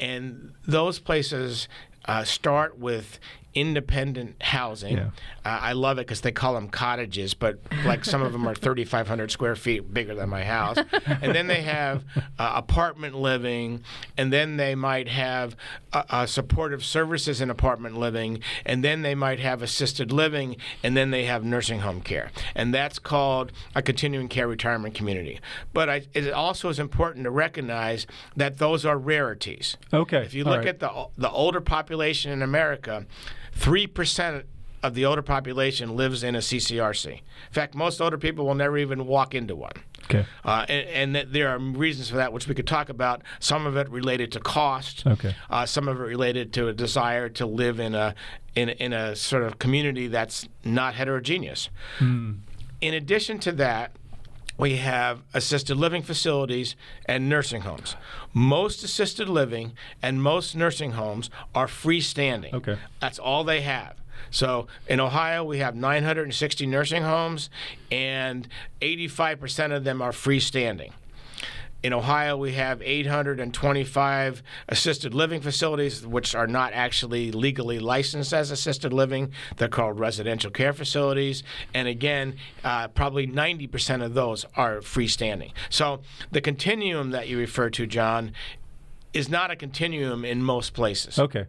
and 0.00 0.52
those 0.66 0.98
places 0.98 1.68
uh, 2.06 2.24
start 2.24 2.76
with 2.76 3.20
independent 3.56 4.40
housing. 4.42 4.98
Yeah. 4.98 5.10
Uh, 5.44 5.58
I 5.62 5.72
love 5.72 5.98
it 5.98 6.02
because 6.02 6.20
they 6.20 6.30
call 6.30 6.52
them 6.52 6.68
cottages, 6.68 7.32
but 7.32 7.58
like 7.86 8.04
some 8.04 8.20
of 8.20 8.32
them 8.32 8.46
are 8.46 8.54
3,500 8.54 9.30
square 9.30 9.56
feet 9.56 9.92
bigger 9.92 10.14
than 10.14 10.28
my 10.28 10.44
house. 10.44 10.76
and 11.06 11.34
then 11.34 11.46
they 11.46 11.62
have 11.62 12.04
uh, 12.38 12.52
apartment 12.54 13.14
living, 13.14 13.82
and 14.18 14.30
then 14.30 14.58
they 14.58 14.74
might 14.74 15.08
have 15.08 15.56
uh, 15.94 16.02
uh, 16.10 16.26
supportive 16.26 16.84
services 16.84 17.40
in 17.40 17.48
apartment 17.48 17.96
living, 17.98 18.40
and 18.66 18.84
then 18.84 19.00
they 19.00 19.14
might 19.14 19.40
have 19.40 19.62
assisted 19.62 20.12
living, 20.12 20.56
and 20.82 20.94
then 20.94 21.10
they 21.10 21.24
have 21.24 21.42
nursing 21.42 21.80
home 21.80 22.02
care. 22.02 22.30
And 22.54 22.74
that's 22.74 22.98
called 22.98 23.52
a 23.74 23.80
continuing 23.80 24.28
care 24.28 24.46
retirement 24.46 24.94
community. 24.94 25.40
But 25.72 25.88
I, 25.88 26.02
it 26.12 26.30
also 26.30 26.68
is 26.68 26.78
important 26.78 27.24
to 27.24 27.30
recognize 27.30 28.06
that 28.36 28.58
those 28.58 28.84
are 28.84 28.98
rarities. 28.98 29.78
Okay. 29.94 30.18
If 30.18 30.34
you 30.34 30.44
look 30.44 30.58
right. 30.58 30.66
at 30.66 30.80
the, 30.80 31.06
the 31.16 31.30
older 31.30 31.62
population 31.62 32.30
in 32.30 32.42
America, 32.42 33.06
3% 33.56 34.44
of 34.82 34.94
the 34.94 35.04
older 35.04 35.22
population 35.22 35.96
lives 35.96 36.22
in 36.22 36.34
a 36.34 36.38
CCRC. 36.38 37.12
In 37.12 37.20
fact, 37.50 37.74
most 37.74 38.00
older 38.00 38.18
people 38.18 38.46
will 38.46 38.54
never 38.54 38.78
even 38.78 39.06
walk 39.06 39.34
into 39.34 39.56
one. 39.56 39.72
Okay. 40.04 40.24
Uh, 40.44 40.64
and, 40.68 41.16
and 41.16 41.32
there 41.32 41.48
are 41.48 41.58
reasons 41.58 42.08
for 42.10 42.16
that, 42.16 42.32
which 42.32 42.46
we 42.46 42.54
could 42.54 42.66
talk 42.66 42.88
about. 42.88 43.22
Some 43.40 43.66
of 43.66 43.76
it 43.76 43.90
related 43.90 44.30
to 44.32 44.40
cost. 44.40 45.04
Okay. 45.06 45.34
Uh, 45.50 45.66
some 45.66 45.88
of 45.88 46.00
it 46.00 46.04
related 46.04 46.52
to 46.54 46.68
a 46.68 46.72
desire 46.72 47.28
to 47.30 47.46
live 47.46 47.80
in 47.80 47.94
a 47.94 48.14
in, 48.54 48.70
in 48.70 48.92
a 48.92 49.16
sort 49.16 49.42
of 49.42 49.58
community 49.58 50.06
that's 50.06 50.48
not 50.64 50.94
heterogeneous. 50.94 51.68
Mm. 51.98 52.38
In 52.80 52.94
addition 52.94 53.38
to 53.40 53.52
that, 53.52 53.92
we 54.58 54.76
have 54.76 55.22
assisted 55.34 55.76
living 55.76 56.02
facilities 56.02 56.76
and 57.06 57.28
nursing 57.28 57.62
homes. 57.62 57.96
Most 58.32 58.82
assisted 58.82 59.28
living 59.28 59.72
and 60.02 60.22
most 60.22 60.56
nursing 60.56 60.92
homes 60.92 61.30
are 61.54 61.66
freestanding. 61.66 62.52
Okay. 62.52 62.78
That's 63.00 63.18
all 63.18 63.44
they 63.44 63.60
have. 63.62 63.96
So 64.30 64.66
in 64.88 65.00
Ohio, 65.00 65.44
we 65.44 65.58
have 65.58 65.74
960 65.74 66.66
nursing 66.66 67.02
homes, 67.02 67.48
and 67.90 68.48
85% 68.80 69.74
of 69.76 69.84
them 69.84 70.02
are 70.02 70.10
freestanding. 70.10 70.92
In 71.82 71.92
Ohio, 71.92 72.36
we 72.36 72.52
have 72.52 72.82
825 72.82 74.42
assisted 74.68 75.14
living 75.14 75.40
facilities, 75.40 76.06
which 76.06 76.34
are 76.34 76.46
not 76.46 76.72
actually 76.72 77.30
legally 77.30 77.78
licensed 77.78 78.32
as 78.32 78.50
assisted 78.50 78.92
living. 78.92 79.30
They're 79.56 79.68
called 79.68 80.00
residential 80.00 80.50
care 80.50 80.72
facilities. 80.72 81.42
And 81.74 81.86
again, 81.86 82.36
uh, 82.64 82.88
probably 82.88 83.26
90% 83.26 84.04
of 84.04 84.14
those 84.14 84.46
are 84.56 84.78
freestanding. 84.78 85.52
So 85.70 86.00
the 86.32 86.40
continuum 86.40 87.10
that 87.10 87.28
you 87.28 87.38
refer 87.38 87.70
to, 87.70 87.86
John, 87.86 88.32
is 89.12 89.28
not 89.28 89.50
a 89.50 89.56
continuum 89.56 90.24
in 90.24 90.42
most 90.42 90.74
places. 90.74 91.18
Okay. 91.18 91.46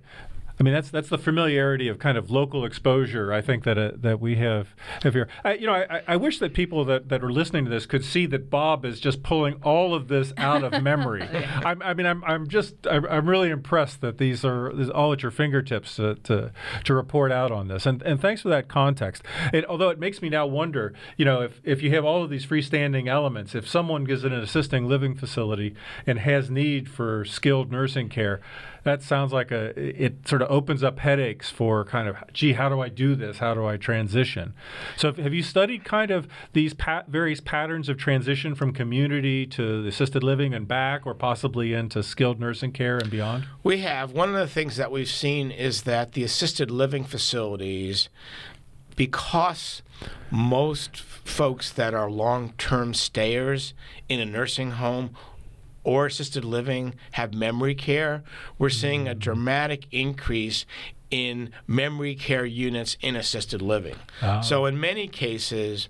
I 0.59 0.63
mean, 0.63 0.73
that's 0.73 0.89
that's 0.89 1.09
the 1.09 1.17
familiarity 1.19 1.87
of 1.87 1.99
kind 1.99 2.17
of 2.17 2.31
local 2.31 2.65
exposure. 2.65 3.31
I 3.31 3.41
think 3.41 3.63
that 3.65 3.77
uh, 3.77 3.91
that 3.95 4.19
we 4.19 4.35
have 4.37 4.75
have 5.03 5.13
here. 5.13 5.27
I, 5.43 5.53
you 5.53 5.67
know, 5.67 5.73
I, 5.73 6.01
I 6.07 6.15
wish 6.15 6.39
that 6.39 6.53
people 6.53 6.83
that, 6.85 7.09
that 7.09 7.23
are 7.23 7.31
listening 7.31 7.65
to 7.65 7.69
this 7.69 7.85
could 7.85 8.03
see 8.03 8.25
that 8.27 8.49
Bob 8.49 8.83
is 8.83 8.99
just 8.99 9.21
pulling 9.21 9.55
all 9.63 9.93
of 9.93 10.07
this 10.07 10.33
out 10.35 10.63
of 10.63 10.81
memory. 10.81 11.21
I, 11.31 11.75
I 11.81 11.93
mean, 11.93 12.07
I'm 12.07 12.23
I'm 12.23 12.47
just 12.47 12.87
I'm, 12.87 13.05
I'm 13.05 13.29
really 13.29 13.49
impressed 13.49 14.01
that 14.01 14.17
these 14.17 14.43
are 14.43 14.71
all 14.91 15.13
at 15.13 15.21
your 15.21 15.31
fingertips 15.31 15.95
to, 15.97 16.15
to 16.15 16.51
to 16.85 16.93
report 16.93 17.31
out 17.31 17.51
on 17.51 17.67
this. 17.67 17.85
And 17.85 18.01
and 18.01 18.19
thanks 18.19 18.41
for 18.41 18.49
that 18.49 18.67
context. 18.67 19.23
It, 19.53 19.63
although 19.65 19.89
it 19.89 19.99
makes 19.99 20.23
me 20.23 20.29
now 20.29 20.47
wonder, 20.47 20.93
you 21.17 21.25
know, 21.25 21.41
if 21.41 21.61
if 21.63 21.83
you 21.83 21.91
have 21.91 22.03
all 22.03 22.23
of 22.23 22.31
these 22.31 22.47
freestanding 22.47 23.07
elements, 23.07 23.53
if 23.53 23.67
someone 23.67 24.09
is 24.09 24.23
in 24.23 24.33
an 24.33 24.41
assisting 24.41 24.87
living 24.87 25.13
facility 25.13 25.75
and 26.07 26.17
has 26.19 26.49
need 26.49 26.89
for 26.89 27.25
skilled 27.25 27.71
nursing 27.71 28.09
care 28.09 28.41
that 28.87 29.03
sounds 29.03 29.33
like 29.33 29.51
a 29.51 29.77
it 29.77 30.25
sort 30.25 30.41
of 30.41 30.49
opens 30.49 30.81
up 30.81 30.99
headaches 30.99 31.49
for 31.49 31.83
kind 31.83 32.07
of 32.07 32.15
gee 32.31 32.53
how 32.53 32.69
do 32.69 32.79
I 32.79 32.87
do 32.87 33.15
this? 33.15 33.39
How 33.39 33.53
do 33.53 33.65
I 33.65 33.75
transition? 33.75 34.53
So 34.95 35.11
have 35.11 35.33
you 35.33 35.43
studied 35.43 35.83
kind 35.83 36.09
of 36.09 36.27
these 36.53 36.73
pat- 36.73 37.09
various 37.09 37.41
patterns 37.41 37.89
of 37.89 37.97
transition 37.97 38.55
from 38.55 38.71
community 38.71 39.45
to 39.47 39.85
assisted 39.85 40.23
living 40.23 40.53
and 40.53 40.67
back 40.67 41.05
or 41.05 41.13
possibly 41.13 41.73
into 41.73 42.01
skilled 42.01 42.39
nursing 42.39 42.71
care 42.71 42.97
and 42.97 43.11
beyond? 43.11 43.45
We 43.61 43.79
have. 43.79 44.13
One 44.13 44.29
of 44.29 44.35
the 44.35 44.47
things 44.47 44.77
that 44.77 44.89
we've 44.89 45.09
seen 45.09 45.51
is 45.51 45.81
that 45.83 46.13
the 46.13 46.23
assisted 46.23 46.71
living 46.71 47.03
facilities 47.03 48.07
because 48.95 49.81
most 50.31 50.97
folks 50.97 51.71
that 51.73 51.93
are 51.93 52.09
long-term 52.09 52.93
stayers 52.93 53.73
in 54.07 54.21
a 54.21 54.25
nursing 54.25 54.71
home 54.71 55.11
or 55.87 56.05
assisted 56.05 56.43
living 56.43 56.93
have 57.11 57.33
memory 57.33 57.73
care, 57.73 58.21
we're 58.59 58.69
seeing 58.69 59.07
a 59.07 59.15
dramatic 59.15 59.87
increase 59.89 60.65
in 61.09 61.49
memory 61.65 62.13
care 62.13 62.45
units 62.45 62.97
in 62.99 63.15
assisted 63.15 63.61
living. 63.61 63.95
Oh. 64.21 64.41
So, 64.41 64.65
in 64.65 64.77
many 64.81 65.07
cases, 65.07 65.87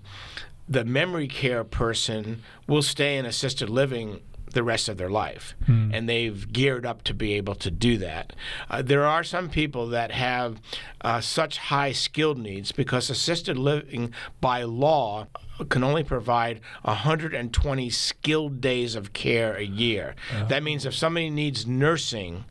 the 0.68 0.84
memory 0.84 1.26
care 1.26 1.64
person 1.64 2.42
will 2.68 2.82
stay 2.82 3.18
in 3.18 3.26
assisted 3.26 3.68
living 3.68 4.20
the 4.52 4.62
rest 4.62 4.88
of 4.88 4.98
their 4.98 5.10
life. 5.10 5.56
Hmm. 5.66 5.90
And 5.92 6.08
they've 6.08 6.52
geared 6.52 6.86
up 6.86 7.02
to 7.02 7.12
be 7.12 7.34
able 7.34 7.56
to 7.56 7.70
do 7.70 7.98
that. 7.98 8.34
Uh, 8.70 8.82
there 8.82 9.04
are 9.04 9.24
some 9.24 9.50
people 9.50 9.88
that 9.88 10.12
have 10.12 10.60
uh, 11.00 11.20
such 11.20 11.58
high 11.58 11.90
skilled 11.90 12.38
needs 12.38 12.70
because 12.70 13.10
assisted 13.10 13.58
living 13.58 14.14
by 14.40 14.62
law 14.62 15.26
can 15.68 15.82
only 15.82 16.04
provide 16.04 16.60
120 16.82 17.90
skilled 17.90 18.60
days 18.60 18.94
of 18.94 19.12
care 19.12 19.54
a 19.56 19.64
year. 19.64 20.14
Uh-huh. 20.32 20.44
That 20.46 20.62
means 20.62 20.86
if 20.86 20.94
somebody 20.94 21.30
needs 21.30 21.66
nursing, 21.66 22.44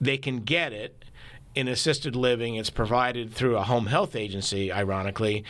they 0.00 0.18
can 0.18 0.40
get 0.40 0.72
it 0.72 1.04
in 1.54 1.68
assisted 1.68 2.14
living. 2.14 2.56
It's 2.56 2.70
provided 2.70 3.32
through 3.32 3.56
a 3.56 3.62
home 3.62 3.86
health 3.86 4.14
agency, 4.14 4.70
ironically, 4.70 5.44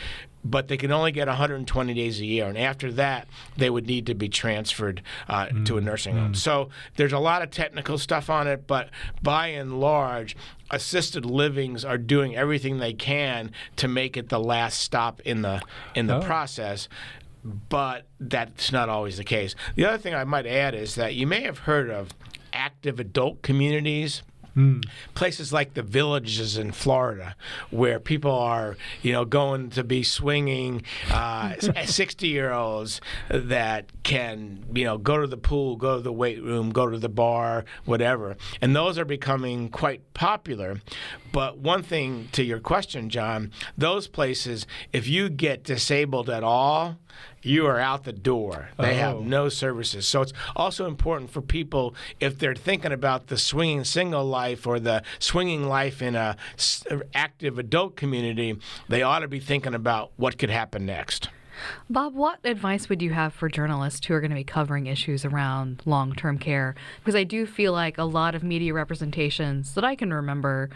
but 0.49 0.67
they 0.67 0.77
can 0.77 0.91
only 0.91 1.11
get 1.11 1.27
120 1.27 1.93
days 1.93 2.19
a 2.19 2.25
year. 2.25 2.47
And 2.47 2.57
after 2.57 2.91
that, 2.93 3.27
they 3.55 3.69
would 3.69 3.87
need 3.87 4.05
to 4.07 4.15
be 4.15 4.29
transferred 4.29 5.01
uh, 5.27 5.47
mm. 5.47 5.65
to 5.65 5.77
a 5.77 5.81
nursing 5.81 6.17
home. 6.17 6.33
Mm. 6.33 6.35
So 6.35 6.69
there's 6.95 7.13
a 7.13 7.19
lot 7.19 7.41
of 7.41 7.51
technical 7.51 7.97
stuff 7.97 8.29
on 8.29 8.47
it, 8.47 8.67
but 8.67 8.89
by 9.21 9.47
and 9.47 9.79
large, 9.79 10.35
assisted 10.71 11.25
livings 11.25 11.85
are 11.85 11.97
doing 11.97 12.35
everything 12.35 12.77
they 12.77 12.93
can 12.93 13.51
to 13.77 13.87
make 13.87 14.17
it 14.17 14.29
the 14.29 14.39
last 14.39 14.81
stop 14.81 15.21
in 15.21 15.41
the 15.41 15.61
in 15.95 16.07
the 16.07 16.17
oh. 16.17 16.21
process 16.21 16.89
but 17.69 18.05
that's 18.19 18.73
not 18.73 18.89
always 18.89 19.15
the 19.15 19.23
case. 19.23 19.55
The 19.75 19.85
other 19.85 19.97
thing 19.97 20.13
I 20.13 20.25
might 20.25 20.45
add 20.45 20.75
is 20.75 20.95
that 20.95 21.15
you 21.15 21.25
may 21.25 21.43
have 21.43 21.59
heard 21.59 21.89
of 21.89 22.09
active 22.51 22.99
adult 22.99 23.41
communities. 23.41 24.23
Mm. 24.57 24.83
Places 25.13 25.53
like 25.53 25.75
the 25.75 25.83
villages 25.83 26.57
in 26.57 26.71
Florida, 26.71 27.35
where 27.69 27.99
people 27.99 28.31
are, 28.31 28.75
you 29.03 29.13
know, 29.13 29.23
going 29.23 29.69
to 29.71 29.83
be 29.83 30.01
swinging 30.01 30.81
sixty-year-olds 31.85 32.99
uh, 33.29 33.39
that 33.43 33.85
can, 34.01 34.65
you 34.73 34.83
know, 34.83 34.97
go 34.97 35.21
to 35.21 35.27
the 35.27 35.37
pool, 35.37 35.75
go 35.75 35.97
to 35.97 36.01
the 36.01 36.11
weight 36.11 36.41
room, 36.41 36.71
go 36.71 36.89
to 36.89 36.97
the 36.97 37.07
bar, 37.09 37.65
whatever, 37.85 38.35
and 38.59 38.75
those 38.75 38.97
are 38.97 39.05
becoming 39.05 39.69
quite 39.69 40.13
popular. 40.15 40.81
But 41.31 41.59
one 41.59 41.83
thing 41.83 42.29
to 42.31 42.43
your 42.43 42.59
question, 42.59 43.09
John, 43.11 43.51
those 43.77 44.07
places, 44.07 44.65
if 44.91 45.07
you 45.07 45.29
get 45.29 45.63
disabled 45.63 46.31
at 46.31 46.43
all, 46.43 46.97
you 47.41 47.65
are 47.65 47.79
out 47.79 48.03
the 48.03 48.13
door. 48.13 48.69
They 48.77 48.91
oh. 48.91 48.97
have 48.97 49.21
no 49.21 49.49
services. 49.49 50.07
So 50.07 50.21
it's 50.21 50.33
also 50.55 50.85
important 50.85 51.31
for 51.31 51.41
people 51.41 51.95
if 52.19 52.39
they're 52.39 52.55
thinking 52.55 52.91
about 52.91 53.27
the 53.27 53.37
swinging 53.37 53.83
single 53.83 54.25
life 54.25 54.67
or 54.67 54.79
the 54.79 55.03
swinging 55.19 55.67
life 55.67 56.01
in 56.01 56.15
a 56.15 56.37
active 57.13 57.57
adult 57.57 57.95
community, 57.95 58.57
they 58.87 59.01
ought 59.01 59.19
to 59.19 59.27
be 59.27 59.39
thinking 59.39 59.73
about 59.73 60.11
what 60.17 60.37
could 60.37 60.49
happen 60.49 60.85
next. 60.85 61.29
Bob, 61.89 62.13
what 62.13 62.39
advice 62.43 62.89
would 62.89 63.01
you 63.01 63.11
have 63.11 63.33
for 63.33 63.49
journalists 63.49 64.05
who 64.05 64.13
are 64.13 64.19
going 64.19 64.31
to 64.31 64.35
be 64.35 64.43
covering 64.43 64.87
issues 64.87 65.25
around 65.25 65.81
long 65.85 66.13
term 66.13 66.37
care? 66.37 66.75
Because 66.99 67.15
I 67.15 67.23
do 67.23 67.45
feel 67.45 67.73
like 67.73 67.97
a 67.97 68.03
lot 68.03 68.35
of 68.35 68.43
media 68.43 68.73
representations 68.73 69.73
that 69.73 69.83
I 69.83 69.95
can 69.95 70.13
remember 70.13 70.69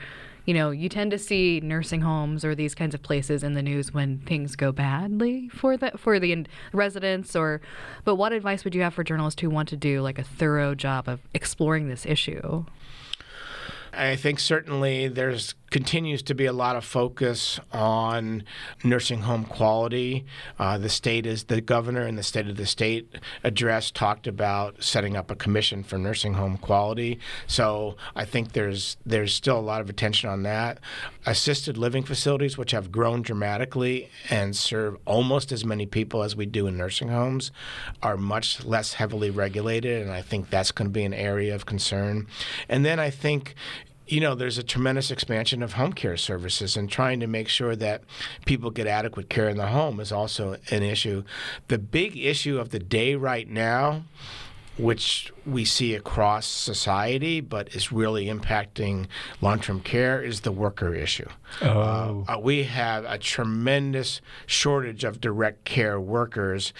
you 0.45 0.53
know, 0.53 0.71
you 0.71 0.89
tend 0.89 1.11
to 1.11 1.19
see 1.19 1.59
nursing 1.61 2.01
homes 2.01 2.43
or 2.43 2.55
these 2.55 2.73
kinds 2.73 2.95
of 2.95 3.01
places 3.01 3.43
in 3.43 3.53
the 3.53 3.61
news 3.61 3.93
when 3.93 4.19
things 4.19 4.55
go 4.55 4.71
badly 4.71 5.49
for 5.49 5.77
the 5.77 5.91
for 5.97 6.19
the 6.19 6.45
residents 6.73 7.35
or 7.35 7.61
but 8.05 8.15
what 8.15 8.33
advice 8.33 8.63
would 8.63 8.73
you 8.73 8.81
have 8.81 8.93
for 8.93 9.03
journalists 9.03 9.41
who 9.41 9.49
want 9.49 9.69
to 9.69 9.77
do 9.77 10.01
like 10.01 10.17
a 10.17 10.23
thorough 10.23 10.73
job 10.73 11.07
of 11.07 11.19
exploring 11.33 11.89
this 11.89 12.05
issue? 12.05 12.65
I 13.93 14.15
think 14.15 14.39
certainly 14.39 15.07
there's 15.07 15.53
continues 15.71 16.21
to 16.21 16.35
be 16.35 16.45
a 16.45 16.53
lot 16.53 16.75
of 16.75 16.83
focus 16.83 17.59
on 17.71 18.43
nursing 18.83 19.21
home 19.21 19.45
quality. 19.45 20.25
Uh, 20.59 20.77
the 20.77 20.89
state 20.89 21.25
is 21.25 21.45
the 21.45 21.61
governor 21.61 22.05
in 22.05 22.15
the 22.17 22.23
state 22.23 22.47
of 22.47 22.57
the 22.57 22.65
state 22.65 23.17
address 23.43 23.89
talked 23.89 24.27
about 24.27 24.83
setting 24.83 25.15
up 25.15 25.31
a 25.31 25.35
commission 25.35 25.81
for 25.81 25.97
nursing 25.97 26.33
home 26.33 26.57
quality. 26.57 27.17
So 27.47 27.95
I 28.15 28.25
think 28.25 28.51
there's 28.51 28.97
there's 29.05 29.33
still 29.33 29.57
a 29.57 29.61
lot 29.61 29.81
of 29.81 29.89
attention 29.89 30.29
on 30.29 30.43
that. 30.43 30.79
Assisted 31.25 31.77
living 31.77 32.03
facilities, 32.03 32.57
which 32.57 32.71
have 32.71 32.91
grown 32.91 33.21
dramatically 33.21 34.09
and 34.29 34.55
serve 34.55 34.97
almost 35.05 35.51
as 35.51 35.63
many 35.63 35.85
people 35.85 36.23
as 36.23 36.35
we 36.35 36.45
do 36.45 36.67
in 36.67 36.77
nursing 36.77 37.07
homes, 37.07 37.51
are 38.03 38.17
much 38.17 38.65
less 38.65 38.93
heavily 38.93 39.29
regulated, 39.29 40.01
and 40.01 40.11
I 40.11 40.21
think 40.21 40.49
that's 40.49 40.71
going 40.71 40.89
to 40.89 40.93
be 40.93 41.03
an 41.03 41.13
area 41.13 41.55
of 41.55 41.65
concern. 41.65 42.27
And 42.67 42.83
then 42.83 42.99
I 42.99 43.09
think 43.09 43.55
you 44.11 44.19
know, 44.19 44.35
there's 44.35 44.57
a 44.57 44.63
tremendous 44.63 45.09
expansion 45.09 45.63
of 45.63 45.73
home 45.73 45.93
care 45.93 46.17
services, 46.17 46.75
and 46.75 46.89
trying 46.89 47.21
to 47.21 47.27
make 47.27 47.47
sure 47.47 47.75
that 47.77 48.03
people 48.45 48.69
get 48.69 48.85
adequate 48.85 49.29
care 49.29 49.47
in 49.47 49.57
the 49.57 49.67
home 49.67 49.99
is 49.99 50.11
also 50.11 50.57
an 50.69 50.83
issue. 50.83 51.23
The 51.69 51.77
big 51.77 52.17
issue 52.17 52.59
of 52.59 52.69
the 52.71 52.79
day 52.79 53.15
right 53.15 53.49
now 53.49 54.03
which 54.77 55.31
we 55.45 55.63
see 55.65 55.93
across 55.93 56.45
society, 56.47 57.39
but 57.39 57.75
is 57.75 57.91
really 57.91 58.25
impacting 58.25 59.05
long 59.41 59.59
term 59.59 59.79
care, 59.81 60.21
is 60.21 60.41
the 60.41 60.51
worker 60.51 60.93
issue. 60.93 61.27
Oh. 61.61 62.25
Uh, 62.27 62.39
we 62.39 62.63
have 62.63 63.05
a 63.05 63.17
tremendous 63.17 64.21
shortage 64.45 65.03
of 65.03 65.21
direct 65.21 65.65
care 65.65 65.99
workers, 65.99 66.73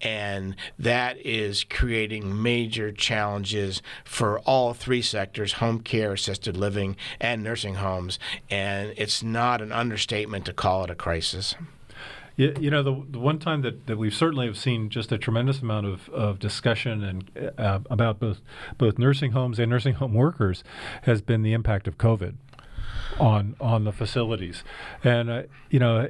and 0.00 0.56
that 0.78 1.16
is 1.24 1.64
creating 1.64 2.42
major 2.42 2.92
challenges 2.92 3.82
for 4.04 4.40
all 4.40 4.74
three 4.74 5.02
sectors 5.02 5.54
home 5.54 5.80
care, 5.80 6.12
assisted 6.12 6.56
living, 6.56 6.96
and 7.20 7.42
nursing 7.42 7.76
homes. 7.76 8.18
And 8.50 8.94
it's 8.96 9.22
not 9.22 9.60
an 9.60 9.72
understatement 9.72 10.44
to 10.46 10.52
call 10.52 10.84
it 10.84 10.90
a 10.90 10.94
crisis. 10.94 11.54
You, 12.36 12.54
you 12.60 12.70
know, 12.70 12.84
the, 12.84 13.04
the 13.10 13.18
one 13.18 13.40
time 13.40 13.62
that, 13.62 13.88
that 13.88 13.98
we've 13.98 14.14
certainly 14.14 14.46
have 14.46 14.56
seen 14.56 14.90
just 14.90 15.10
a 15.10 15.18
tremendous 15.18 15.60
amount 15.60 15.86
of, 15.86 16.08
of 16.10 16.38
discussion 16.38 17.02
and 17.02 17.52
uh, 17.58 17.80
about 17.90 18.20
both 18.20 18.40
both 18.78 18.96
nursing 18.96 19.32
homes 19.32 19.58
and 19.58 19.68
nursing 19.68 19.94
home 19.94 20.14
workers 20.14 20.62
has 21.02 21.20
been 21.20 21.42
the 21.42 21.52
impact 21.52 21.88
of 21.88 21.98
COVID 21.98 22.36
on 23.18 23.56
on 23.60 23.82
the 23.82 23.92
facilities, 23.92 24.62
and 25.02 25.28
uh, 25.28 25.42
you 25.68 25.80
know. 25.80 26.08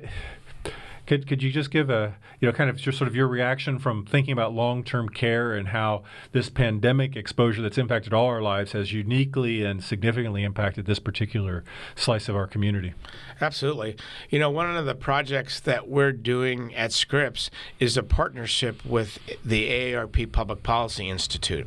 Could, 1.08 1.26
could 1.26 1.42
you 1.42 1.50
just 1.50 1.70
give 1.70 1.88
a 1.88 2.16
you 2.38 2.46
know 2.46 2.52
kind 2.52 2.68
of 2.68 2.76
just 2.76 2.98
sort 2.98 3.08
of 3.08 3.16
your 3.16 3.28
reaction 3.28 3.78
from 3.78 4.04
thinking 4.04 4.30
about 4.30 4.52
long 4.52 4.84
term 4.84 5.08
care 5.08 5.54
and 5.54 5.68
how 5.68 6.02
this 6.32 6.50
pandemic 6.50 7.16
exposure 7.16 7.62
that's 7.62 7.78
impacted 7.78 8.12
all 8.12 8.26
our 8.26 8.42
lives 8.42 8.72
has 8.72 8.92
uniquely 8.92 9.64
and 9.64 9.82
significantly 9.82 10.44
impacted 10.44 10.84
this 10.84 10.98
particular 10.98 11.64
slice 11.96 12.28
of 12.28 12.36
our 12.36 12.46
community? 12.46 12.92
Absolutely. 13.40 13.96
You 14.28 14.38
know, 14.38 14.50
one 14.50 14.76
of 14.76 14.84
the 14.84 14.94
projects 14.94 15.60
that 15.60 15.88
we're 15.88 16.12
doing 16.12 16.74
at 16.74 16.92
Scripps 16.92 17.50
is 17.80 17.96
a 17.96 18.02
partnership 18.02 18.84
with 18.84 19.18
the 19.42 19.70
AARP 19.70 20.30
Public 20.30 20.62
Policy 20.62 21.08
Institute, 21.08 21.66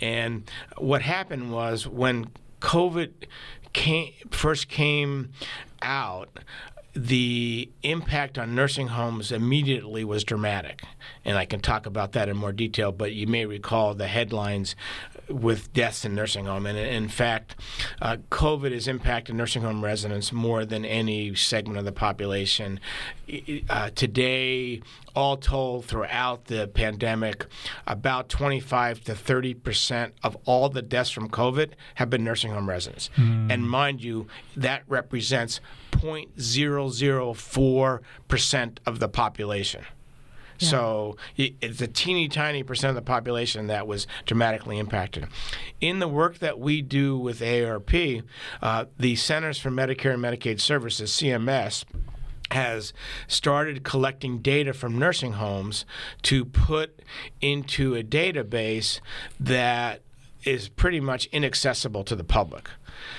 and 0.00 0.48
what 0.78 1.02
happened 1.02 1.52
was 1.52 1.88
when 1.88 2.28
COVID 2.60 3.10
came, 3.72 4.12
first 4.30 4.68
came 4.68 5.32
out, 5.82 6.28
the 6.96 7.68
impact 7.82 8.38
on 8.38 8.54
nursing 8.54 8.88
homes 8.88 9.30
immediately 9.30 10.02
was 10.02 10.24
dramatic. 10.24 10.82
And 11.26 11.36
I 11.36 11.44
can 11.44 11.60
talk 11.60 11.84
about 11.84 12.12
that 12.12 12.30
in 12.30 12.38
more 12.38 12.52
detail, 12.52 12.90
but 12.90 13.12
you 13.12 13.26
may 13.26 13.44
recall 13.44 13.92
the 13.92 14.06
headlines 14.06 14.74
with 15.28 15.70
deaths 15.74 16.06
in 16.06 16.14
nursing 16.14 16.46
home. 16.46 16.64
And 16.64 16.78
in 16.78 17.08
fact, 17.08 17.54
uh, 18.00 18.16
COVID 18.30 18.72
has 18.72 18.88
impacted 18.88 19.34
nursing 19.34 19.60
home 19.60 19.84
residents 19.84 20.32
more 20.32 20.64
than 20.64 20.86
any 20.86 21.34
segment 21.34 21.78
of 21.78 21.84
the 21.84 21.92
population. 21.92 22.80
Uh, 23.68 23.90
today, 23.90 24.80
all 25.14 25.36
told, 25.36 25.84
throughout 25.84 26.46
the 26.46 26.66
pandemic, 26.68 27.44
about 27.86 28.30
25 28.30 29.02
to 29.04 29.14
30 29.14 29.54
percent 29.54 30.14
of 30.22 30.36
all 30.46 30.70
the 30.70 30.82
deaths 30.82 31.10
from 31.10 31.28
COVID 31.28 31.72
have 31.96 32.08
been 32.08 32.24
nursing 32.24 32.52
home 32.52 32.68
residents. 32.68 33.10
Mm. 33.16 33.52
And 33.52 33.68
mind 33.68 34.02
you, 34.02 34.28
that 34.56 34.82
represents 34.88 35.60
0.004 35.98 38.00
percent 38.28 38.80
of 38.86 38.98
the 38.98 39.08
population. 39.08 39.84
Yeah. 40.58 40.68
So 40.68 41.16
it's 41.36 41.82
a 41.82 41.86
teeny 41.86 42.28
tiny 42.28 42.62
percent 42.62 42.90
of 42.90 42.94
the 42.94 43.02
population 43.02 43.66
that 43.66 43.86
was 43.86 44.06
dramatically 44.24 44.78
impacted. 44.78 45.26
In 45.80 45.98
the 45.98 46.08
work 46.08 46.38
that 46.38 46.58
we 46.58 46.82
do 46.82 47.18
with 47.18 47.42
ARP, 47.42 47.92
uh, 48.62 48.86
the 48.98 49.16
Centers 49.16 49.58
for 49.58 49.70
Medicare 49.70 50.14
and 50.14 50.22
Medicaid 50.22 50.60
Services, 50.60 51.10
CMS, 51.10 51.84
has 52.52 52.92
started 53.26 53.82
collecting 53.82 54.38
data 54.38 54.72
from 54.72 54.98
nursing 54.98 55.32
homes 55.32 55.84
to 56.22 56.44
put 56.44 57.00
into 57.40 57.94
a 57.94 58.02
database 58.02 59.00
that 59.40 60.02
is 60.44 60.68
pretty 60.68 61.00
much 61.00 61.26
inaccessible 61.26 62.04
to 62.04 62.14
the 62.14 62.24
public. 62.24 62.70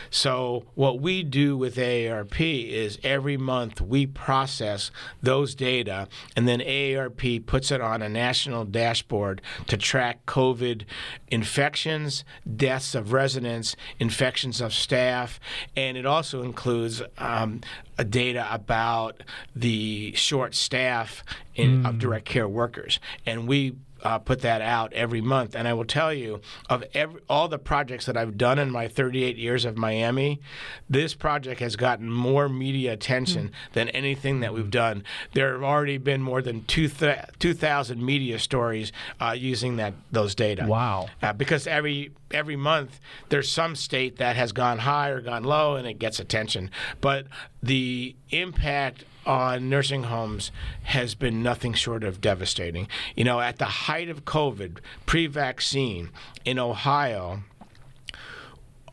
So, 0.10 0.66
what 0.76 1.00
we 1.00 1.24
do 1.24 1.58
with 1.58 1.76
AARP 1.76 2.70
is 2.70 3.00
every 3.04 3.38
month 3.38 3.82
we 3.82 4.06
process 4.06 4.92
those 5.22 5.56
data, 5.56 6.08
and 6.36 6.48
then 6.48 6.60
AARP 6.60 7.46
puts 7.46 7.72
it 7.72 7.82
on 7.82 8.02
a 8.02 8.10
national 8.10 8.66
dashboard 8.66 9.42
to 9.68 9.78
track 9.78 10.26
COVID 10.26 10.84
infections, 11.30 12.24
deaths 12.56 12.96
of 12.96 13.14
residents, 13.14 13.76
infections 14.00 14.62
of 14.62 14.74
staff, 14.74 15.40
and 15.76 15.98
it 15.98 16.06
also 16.06 16.44
includes 16.44 17.02
um, 17.18 17.62
data 18.10 18.48
about 18.52 19.24
the 19.56 20.14
short 20.14 20.56
staff 20.56 21.24
in, 21.56 21.84
mm. 21.84 21.90
of 21.90 22.00
direct 22.00 22.26
care 22.26 22.48
workers. 22.48 23.00
And 23.26 23.48
we 23.48 23.76
uh, 24.04 24.20
put 24.20 24.42
that 24.42 24.62
out 24.62 24.94
every 24.94 25.22
month. 25.22 25.56
And 25.56 25.68
I 25.68 25.74
will 25.74 25.86
tell 25.86 26.14
you, 26.14 26.42
of 26.70 26.84
every, 26.94 27.22
all 27.30 27.48
the 27.48 27.58
projects 27.58 28.06
that 28.06 28.16
I've 28.16 28.38
done 28.38 28.60
in 28.60 28.70
my 28.70 28.88
38 28.88 29.38
years 29.38 29.66
of 29.68 29.78
Miami, 29.78 30.42
this 30.90 31.14
project 31.14 31.60
has 31.60 31.76
gotten 31.76 32.12
more 32.12 32.50
media 32.50 32.94
attention 32.94 33.50
mm. 33.50 33.74
than 33.74 33.90
anything 33.90 34.40
that 34.40 34.54
we've 34.54 34.72
done. 34.72 35.04
There 35.34 35.54
have 35.54 35.64
already 35.64 35.98
been 35.98 36.22
more 36.22 36.42
than 36.42 36.66
2,000 36.66 38.04
media 38.04 38.40
stories 38.40 38.92
uh, 39.22 39.36
using 39.38 39.76
that 39.78 39.94
those 40.12 40.34
data. 40.34 40.66
Wow! 40.66 41.08
Uh, 41.22 41.34
because 41.34 41.68
every 41.68 42.12
every 42.32 42.56
month 42.56 43.00
there's 43.30 43.50
some 43.50 43.76
state 43.76 44.18
that 44.18 44.36
has 44.36 44.52
gone 44.52 44.80
high 44.80 45.10
or 45.10 45.22
gone 45.22 45.44
low, 45.44 45.76
and 45.76 45.88
it 45.88 46.00
gets 46.00 46.20
attention. 46.20 46.72
But 47.02 47.28
the 47.62 48.16
impact 48.32 49.06
on 49.28 49.70
nursing 49.70 50.04
homes 50.04 50.52
has 50.84 51.14
been 51.14 51.44
nothing 51.44 51.74
short 51.74 52.04
of 52.04 52.22
devastating. 52.22 52.88
You 53.16 53.26
know, 53.26 53.40
at 53.42 53.58
the 53.58 53.66
height 53.66 54.10
of 54.10 54.26
COVID, 54.26 54.80
pre 55.06 55.28
vaccine 55.28 56.10
in 56.46 56.58
Ohio, 56.58 57.42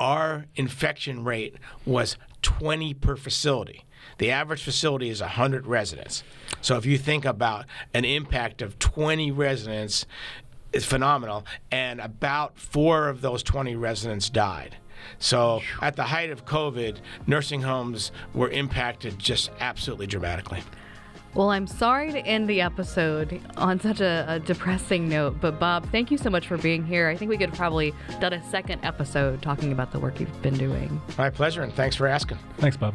our 0.01 0.47
infection 0.57 1.25
rate 1.25 1.57
was 1.85 2.17
20 2.43 2.95
per 2.95 3.17
facility. 3.17 3.85
The 4.19 4.31
average 4.31 4.63
facility 4.63 5.09
is 5.09 5.21
100 5.21 5.67
residents. 5.67 6.23
So 6.61 6.77
if 6.77 6.87
you 6.87 6.99
think 6.99 7.25
about 7.25 7.67
an 7.93 8.05
impact 8.05 8.63
of 8.63 8.79
20 8.79 9.31
residents, 9.31 10.07
it's 10.73 10.85
phenomenal. 10.85 11.45
And 11.71 12.01
about 12.01 12.59
four 12.59 13.09
of 13.09 13.21
those 13.21 13.43
20 13.43 13.77
residents 13.77 14.29
died. 14.31 14.77
So 15.19 15.63
at 15.81 15.97
the 15.97 16.05
height 16.05 16.31
of 16.31 16.45
COVID, 16.45 16.99
nursing 17.27 17.63
homes 17.63 18.13
were 18.33 18.51
impacted 18.51 19.19
just 19.19 19.51
absolutely 19.61 20.07
dramatically. 20.07 20.63
Well, 21.35 21.51
I'm 21.51 21.67
sorry 21.67 22.13
to 22.13 22.21
end 22.21 22.49
the 22.49 22.61
episode 22.61 23.41
on 23.57 23.81
such 23.81 24.01
a, 24.01 24.25
a, 24.29 24.39
depressing 24.39 25.09
note, 25.09 25.41
but 25.41 25.59
Bob, 25.59 25.85
thank 25.91 26.13
you 26.13 26.19
so 26.19 26.31
much 26.31 26.47
for 26.47 26.57
being 26.57 26.85
here. 26.85 27.09
I 27.09 27.17
think 27.17 27.29
we 27.29 27.37
could 27.37 27.49
have 27.49 27.59
probably 27.59 27.93
done 28.21 28.33
a 28.33 28.51
second 28.51 28.85
episode 28.85 29.43
talking 29.43 29.73
about 29.73 29.91
the 29.91 29.99
work 29.99 30.21
you've 30.21 30.43
been 30.43 30.57
doing. 30.57 31.03
My 31.19 31.31
pleasure, 31.31 31.63
and 31.63 31.75
thanks 31.75 31.97
for 31.97 32.07
asking. 32.07 32.39
Thanks, 32.59 32.77
Bob. 32.77 32.95